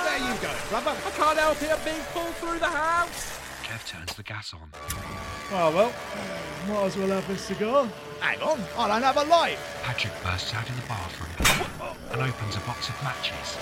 there 0.05 0.19
you 0.19 0.35
go, 0.41 0.53
brother. 0.71 0.91
I 1.07 1.11
can't 1.11 1.39
help 1.39 1.63
it, 1.63 1.71
I'm 1.71 1.85
being 1.85 2.05
pulled 2.13 2.35
through 2.37 2.59
the 2.59 2.67
house. 2.67 3.39
Kev 3.65 3.87
turns 3.89 4.15
the 4.15 4.23
gas 4.23 4.53
on. 4.55 4.69
Oh, 5.53 5.71
well, 5.75 5.93
might 6.69 6.87
as 6.87 6.97
well 6.97 7.09
have 7.09 7.27
this 7.29 7.43
cigar. 7.43 7.89
Hang 8.21 8.41
on. 8.41 8.61
I 8.79 8.89
don't 8.89 9.03
have 9.03 9.17
a 9.17 9.25
light. 9.25 9.59
Patrick 9.83 10.13
bursts 10.23 10.55
out 10.55 10.69
in 10.69 10.77
the 10.77 10.83
bathroom 10.83 11.31
and 12.13 12.23
opens 12.23 12.57
a 12.57 12.61
box 12.61 12.89
of 12.89 13.03
matches. 13.03 13.57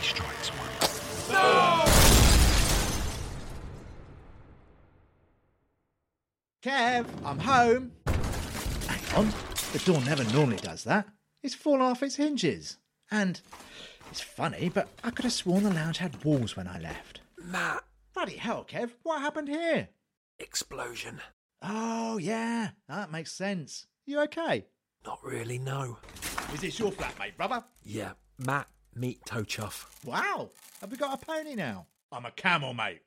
He 0.00 0.06
strikes 0.06 0.48
one. 0.48 1.87
Kev, 6.62 7.06
I'm 7.24 7.38
home. 7.38 7.92
Hang 8.06 9.16
on. 9.16 9.32
The 9.72 9.82
door 9.84 10.00
never 10.02 10.24
normally 10.32 10.56
does 10.56 10.84
that. 10.84 11.06
It's 11.42 11.54
fallen 11.54 11.82
off 11.82 12.02
its 12.02 12.16
hinges. 12.16 12.78
And 13.10 13.40
it's 14.10 14.20
funny, 14.20 14.70
but 14.72 14.88
I 15.04 15.10
could 15.10 15.24
have 15.24 15.32
sworn 15.32 15.62
the 15.64 15.70
lounge 15.70 15.98
had 15.98 16.24
walls 16.24 16.56
when 16.56 16.66
I 16.66 16.78
left. 16.78 17.20
Matt, 17.38 17.84
Bloody 18.18 18.36
hell, 18.36 18.66
Kev, 18.68 18.90
what 19.04 19.20
happened 19.20 19.48
here? 19.48 19.90
Explosion. 20.40 21.20
Oh, 21.62 22.18
yeah, 22.18 22.70
that 22.88 23.12
makes 23.12 23.30
sense. 23.30 23.86
You 24.06 24.18
okay? 24.22 24.66
Not 25.06 25.20
really, 25.22 25.56
no. 25.56 25.98
Is 26.52 26.62
this 26.62 26.80
your 26.80 26.90
flatmate, 26.90 27.36
brother? 27.36 27.62
Yeah, 27.84 28.14
Matt, 28.36 28.66
meet 28.92 29.24
Toe 29.24 29.44
Chuff. 29.44 30.00
Wow, 30.04 30.50
have 30.80 30.90
we 30.90 30.96
got 30.96 31.22
a 31.22 31.24
pony 31.24 31.54
now? 31.54 31.86
I'm 32.10 32.26
a 32.26 32.32
camel, 32.32 32.74
mate. 32.74 33.02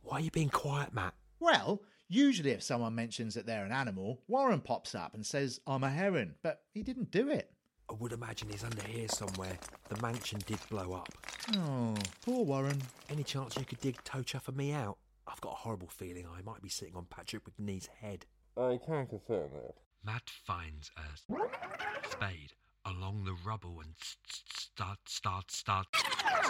Why 0.00 0.16
are 0.16 0.20
you 0.20 0.30
being 0.30 0.48
quiet, 0.48 0.94
Matt? 0.94 1.12
Well, 1.40 1.82
usually 2.08 2.50
if 2.50 2.62
someone 2.62 2.94
mentions 2.94 3.34
that 3.34 3.46
they're 3.46 3.64
an 3.64 3.72
animal, 3.72 4.22
Warren 4.28 4.60
pops 4.60 4.94
up 4.94 5.14
and 5.14 5.24
says, 5.24 5.60
I'm 5.66 5.84
a 5.84 5.90
heron, 5.90 6.34
but 6.42 6.62
he 6.72 6.82
didn't 6.82 7.10
do 7.10 7.28
it. 7.28 7.50
I 7.90 7.94
would 7.94 8.12
imagine 8.12 8.48
he's 8.50 8.64
under 8.64 8.82
here 8.82 9.08
somewhere. 9.08 9.58
The 9.88 10.00
mansion 10.02 10.40
did 10.46 10.58
blow 10.68 10.92
up. 10.92 11.08
Oh, 11.56 11.94
poor 12.24 12.44
Warren. 12.44 12.82
Any 13.08 13.24
chance 13.24 13.56
you 13.56 13.64
could 13.64 13.80
dig 13.80 14.02
Toe 14.04 14.22
Chuff 14.22 14.48
and 14.48 14.56
me 14.56 14.72
out? 14.72 14.98
I've 15.26 15.40
got 15.40 15.52
a 15.52 15.56
horrible 15.56 15.88
feeling 15.88 16.26
I 16.26 16.42
might 16.42 16.60
be 16.62 16.68
sitting 16.68 16.96
on 16.96 17.06
Patrick 17.06 17.44
Macnee's 17.46 17.88
head. 18.00 18.26
I 18.56 18.78
can 18.84 19.06
confirm 19.06 19.50
that. 19.54 19.74
Matt 20.04 20.30
finds 20.44 20.90
a 20.96 22.08
spade 22.10 22.52
along 22.84 23.24
the 23.24 23.36
rubble 23.46 23.80
and 23.82 23.94
start, 23.98 24.98
start, 25.06 25.50
start 25.50 25.86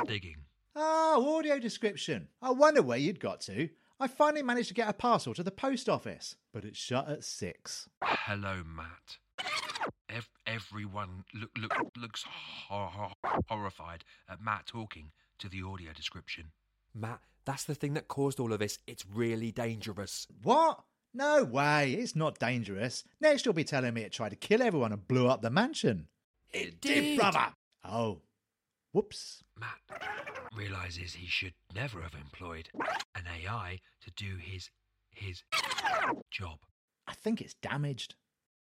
digging. 0.07 0.37
Oh, 0.77 1.37
audio 1.39 1.59
description. 1.59 2.29
I 2.41 2.51
wonder 2.51 2.83
where 2.83 2.99
you'd 2.99 3.21
got 3.21 3.41
to. 3.43 3.69
I 4.01 4.07
finally 4.07 4.43
managed 4.43 4.69
to 4.69 4.75
get 4.75 4.89
a 4.89 4.93
parcel 4.93 5.35
to 5.35 5.43
the 5.43 5.51
post 5.51 5.89
office, 5.89 6.37
but 6.53 6.65
it's 6.65 6.79
shut 6.79 7.09
at 7.09 7.25
six. 7.25 7.89
Hello, 8.03 8.63
Matt. 8.65 9.19
Ev- 10.09 10.31
everyone 10.47 11.25
look, 11.35 11.51
look, 11.59 11.73
looks 11.97 12.25
hor- 12.69 12.89
hor- 12.89 13.41
horrified 13.49 14.05
at 14.29 14.41
Matt 14.41 14.67
talking 14.67 15.11
to 15.41 15.49
the 15.49 15.63
audio 15.63 15.93
description. 15.93 16.53
Matt, 16.95 17.21
that's 17.45 17.65
the 17.65 17.75
thing 17.75 17.95
that 17.95 18.09
caused 18.09 18.39
all 18.39 18.53
of 18.53 18.61
this. 18.61 18.79
It's 18.87 19.05
really 19.13 19.51
dangerous. 19.51 20.27
What? 20.43 20.81
No 21.13 21.43
way, 21.43 21.93
it's 21.95 22.15
not 22.15 22.39
dangerous. 22.39 23.03
Next, 23.21 23.45
you'll 23.45 23.55
be 23.55 23.65
telling 23.65 23.95
me 23.95 24.03
it 24.03 24.13
tried 24.13 24.29
to 24.31 24.37
kill 24.37 24.63
everyone 24.63 24.93
and 24.93 25.09
blew 25.09 25.27
up 25.27 25.43
the 25.43 25.51
mansion. 25.51 26.07
It 26.53 26.81
did, 26.81 27.19
brother. 27.19 27.49
Oh, 27.85 28.21
whoops. 28.93 29.43
Matt 29.59 30.03
realizes 30.55 31.15
he 31.15 31.27
should 31.27 31.55
never 31.75 32.01
have 32.03 32.15
employed 32.15 32.69
an 33.15 33.25
AI 33.27 33.81
to 34.03 34.11
do 34.13 34.37
his 34.41 34.71
his 35.11 35.43
job. 36.31 36.59
I 37.07 37.15
think 37.15 37.41
it's 37.41 37.55
damaged. 37.55 38.15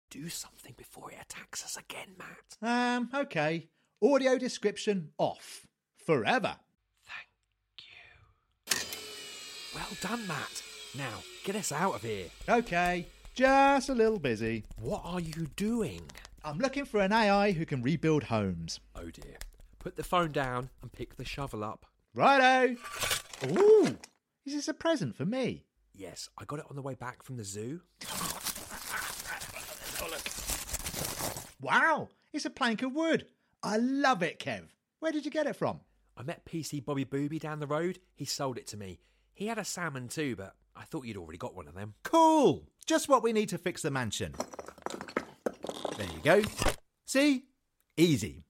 Do 0.10 0.28
something 0.30 0.74
before 0.78 1.12
it 1.12 1.18
attacks 1.22 1.64
us 1.64 1.78
again, 1.78 2.16
Matt. 2.18 2.58
Um, 2.62 3.10
okay. 3.14 3.70
Audio 4.04 4.38
description 4.38 5.10
off. 5.18 5.68
Forever. 6.06 6.56
Thank 7.06 7.88
you. 8.74 8.78
Well 9.76 9.98
done, 10.02 10.28
Matt. 10.28 10.64
Now, 10.98 11.20
get 11.44 11.56
us 11.56 11.72
out 11.72 11.96
of 11.96 12.02
here. 12.02 12.28
Okay, 12.50 13.06
just 13.36 13.90
a 13.90 13.96
little 13.96 14.20
busy. 14.20 14.66
What 14.78 15.02
are 15.06 15.22
you 15.22 15.48
doing? 15.56 16.02
I'm 16.44 16.58
looking 16.58 16.86
for 16.86 17.00
an 17.00 17.14
AI 17.14 17.52
who 17.52 17.66
can 17.66 17.82
rebuild 17.82 18.24
homes. 18.24 18.80
Oh 18.96 19.10
dear. 19.10 19.38
Put 19.80 19.96
the 19.96 20.04
phone 20.04 20.32
down 20.32 20.70
and 20.82 20.92
pick 20.92 21.16
the 21.16 21.26
shovel 21.26 21.64
up. 21.64 21.86
Righto. 22.14 22.76
Ooh, 23.48 23.98
is 24.46 24.54
this 24.54 24.68
a 24.68 24.74
present 24.74 25.16
for 25.16 25.26
me? 25.26 25.64
Yes, 25.96 26.28
I 26.38 26.44
got 26.44 26.60
it 26.60 26.66
on 26.70 26.76
the 26.76 26.82
way 26.82 26.94
back 26.94 27.24
from 27.24 27.38
the 27.38 27.44
zoo. 27.46 27.82
Wow, 31.62 32.10
it's 32.34 32.46
a 32.46 32.50
plank 32.50 32.82
of 32.82 32.94
wood. 32.94 33.28
I 33.64 33.78
love 33.78 34.24
it, 34.24 34.40
Kev. 34.40 34.64
Where 35.00 35.14
did 35.14 35.24
you 35.24 35.32
get 35.32 35.46
it 35.48 35.56
from? 35.56 35.80
I 36.18 36.24
met 36.24 36.46
PC 36.46 36.84
Bobby 36.84 37.06
Booby 37.06 37.40
down 37.40 37.60
the 37.60 37.68
road. 37.68 38.00
He 38.14 38.26
sold 38.26 38.58
it 38.58 38.68
to 38.68 38.78
me. 38.78 39.00
He 39.34 39.48
had 39.48 39.58
a 39.58 39.64
salmon 39.64 40.10
too, 40.10 40.36
but 40.36 40.56
I 40.76 40.84
thought 40.84 41.06
you'd 41.06 41.18
already 41.18 41.38
got 41.38 41.56
one 41.56 41.68
of 41.68 41.76
them. 41.76 41.94
Cool. 42.04 42.68
Just 42.86 43.08
what 43.08 43.24
we 43.24 43.32
need 43.32 43.50
to 43.50 43.58
fix 43.58 43.84
the 43.84 43.92
mansion. 43.92 44.36
There 45.98 46.08
you 46.08 46.20
go. 46.24 46.42
See? 47.06 47.46
Easy. 47.96 48.44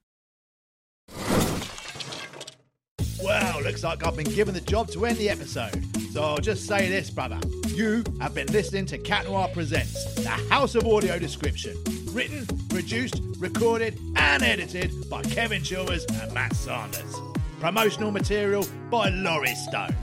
Well, 3.54 3.64
looks 3.64 3.84
like 3.84 4.06
I've 4.08 4.16
been 4.16 4.34
given 4.34 4.54
the 4.54 4.62
job 4.62 4.88
to 4.92 5.06
end 5.06 5.18
the 5.18 5.30
episode. 5.30 5.86
So 6.14 6.24
I'll 6.24 6.38
just 6.38 6.66
say 6.66 6.88
this, 6.88 7.10
brother. 7.10 7.38
You 7.68 8.02
have 8.22 8.34
been 8.34 8.48
listening 8.48 8.86
to 8.86 8.98
Cat 8.98 9.26
Noir 9.26 9.50
Presents, 9.54 10.16
the 10.16 10.30
House 10.30 10.74
of 10.76 10.88
Audio 10.88 11.20
Description. 11.20 11.76
Written, 12.14 12.46
produced, 12.70 13.22
recorded, 13.40 14.00
and 14.16 14.42
edited 14.42 15.10
by 15.10 15.22
Kevin 15.24 15.64
Chilvers 15.64 16.06
and 16.22 16.34
Matt 16.34 16.56
Sanders. 16.56 17.14
Promotional 17.60 18.10
material 18.10 18.66
by 18.90 19.10
Laurie 19.10 19.56
Stone. 19.56 19.98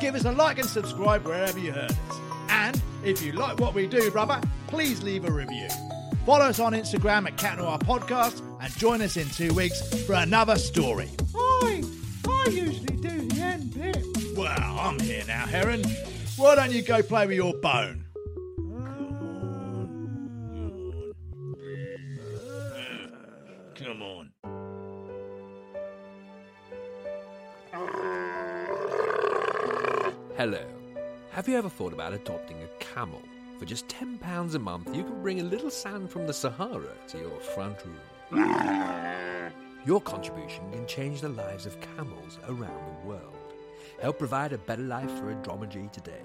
Give 0.00 0.16
us 0.16 0.24
a 0.24 0.32
like 0.32 0.58
and 0.58 0.68
subscribe 0.68 1.24
wherever 1.24 1.58
you 1.60 1.70
heard 1.70 1.92
us. 1.92 2.20
And 2.50 2.82
if 3.04 3.22
you 3.22 3.30
like 3.30 3.60
what 3.60 3.74
we 3.74 3.86
do, 3.86 4.10
brother, 4.10 4.40
please 4.66 5.04
leave 5.04 5.24
a 5.24 5.30
review. 5.30 5.68
Follow 6.26 6.46
us 6.46 6.58
on 6.58 6.72
Instagram 6.72 7.28
at 7.28 7.36
Cat 7.36 7.58
Noir 7.58 7.78
Podcast 7.78 8.42
and 8.60 8.76
join 8.76 9.02
us 9.02 9.16
in 9.16 9.28
two 9.30 9.54
weeks 9.54 10.04
for 10.04 10.14
another 10.14 10.56
story. 10.56 11.08
I, 11.32 11.84
I 12.28 12.44
usually 12.50 12.87
I'm 14.88 14.98
here 15.00 15.22
now, 15.26 15.44
Heron. 15.44 15.84
Why 16.38 16.54
don't 16.54 16.72
you 16.72 16.80
go 16.80 17.02
play 17.02 17.26
with 17.26 17.36
your 17.36 17.52
bone? 17.52 18.06
Come 23.74 24.02
on. 24.02 24.30
Hello. 30.38 30.64
Have 31.32 31.46
you 31.48 31.58
ever 31.58 31.68
thought 31.68 31.92
about 31.92 32.14
adopting 32.14 32.56
a 32.62 32.68
camel? 32.82 33.20
For 33.58 33.66
just 33.66 33.88
£10 33.88 34.54
a 34.54 34.58
month, 34.58 34.96
you 34.96 35.04
can 35.04 35.20
bring 35.20 35.40
a 35.40 35.44
little 35.44 35.70
sand 35.70 36.08
from 36.08 36.26
the 36.26 36.32
Sahara 36.32 36.94
to 37.08 37.18
your 37.18 37.38
front 37.40 37.76
room. 37.84 39.52
Your 39.84 40.00
contribution 40.00 40.62
can 40.72 40.86
change 40.86 41.20
the 41.20 41.28
lives 41.28 41.66
of 41.66 41.78
camels 41.78 42.38
around 42.48 43.02
the 43.02 43.06
world. 43.06 43.37
Help 44.00 44.18
provide 44.18 44.52
a 44.52 44.58
better 44.58 44.82
life 44.82 45.10
for 45.18 45.30
a 45.30 45.34
dromedary 45.36 45.88
today. 45.92 46.22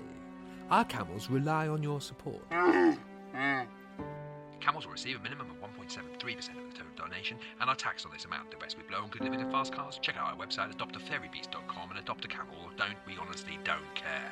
Our 0.69 0.85
camels 0.85 1.29
rely 1.29 1.67
on 1.67 1.81
your 1.83 2.01
support. 2.01 2.41
Camels 4.59 4.85
will 4.85 4.93
receive 4.93 5.17
a 5.17 5.19
minimum 5.19 5.47
of 5.51 5.57
1.73% 5.57 5.97
of 6.07 6.71
the 6.71 6.77
total 6.77 6.93
donation 6.95 7.37
and 7.59 7.69
are 7.69 7.75
taxed 7.75 8.05
on 8.05 8.13
this 8.13 8.23
amount. 8.23 8.49
The 8.49 8.55
rest 8.57 8.77
we 8.77 8.83
blow 8.83 9.03
and 9.03 9.11
could 9.11 9.21
live 9.21 9.33
in 9.33 9.51
fast 9.51 9.73
cars. 9.73 9.99
Check 10.01 10.15
out 10.17 10.31
our 10.31 10.37
website 10.37 10.73
adoptafairybeast.com 10.73 11.89
and 11.89 11.99
adopt 11.99 12.23
a 12.23 12.29
camel 12.29 12.55
or 12.63 12.69
don't. 12.77 12.95
We 13.05 13.17
honestly 13.19 13.59
don't 13.65 13.93
care. 13.93 14.31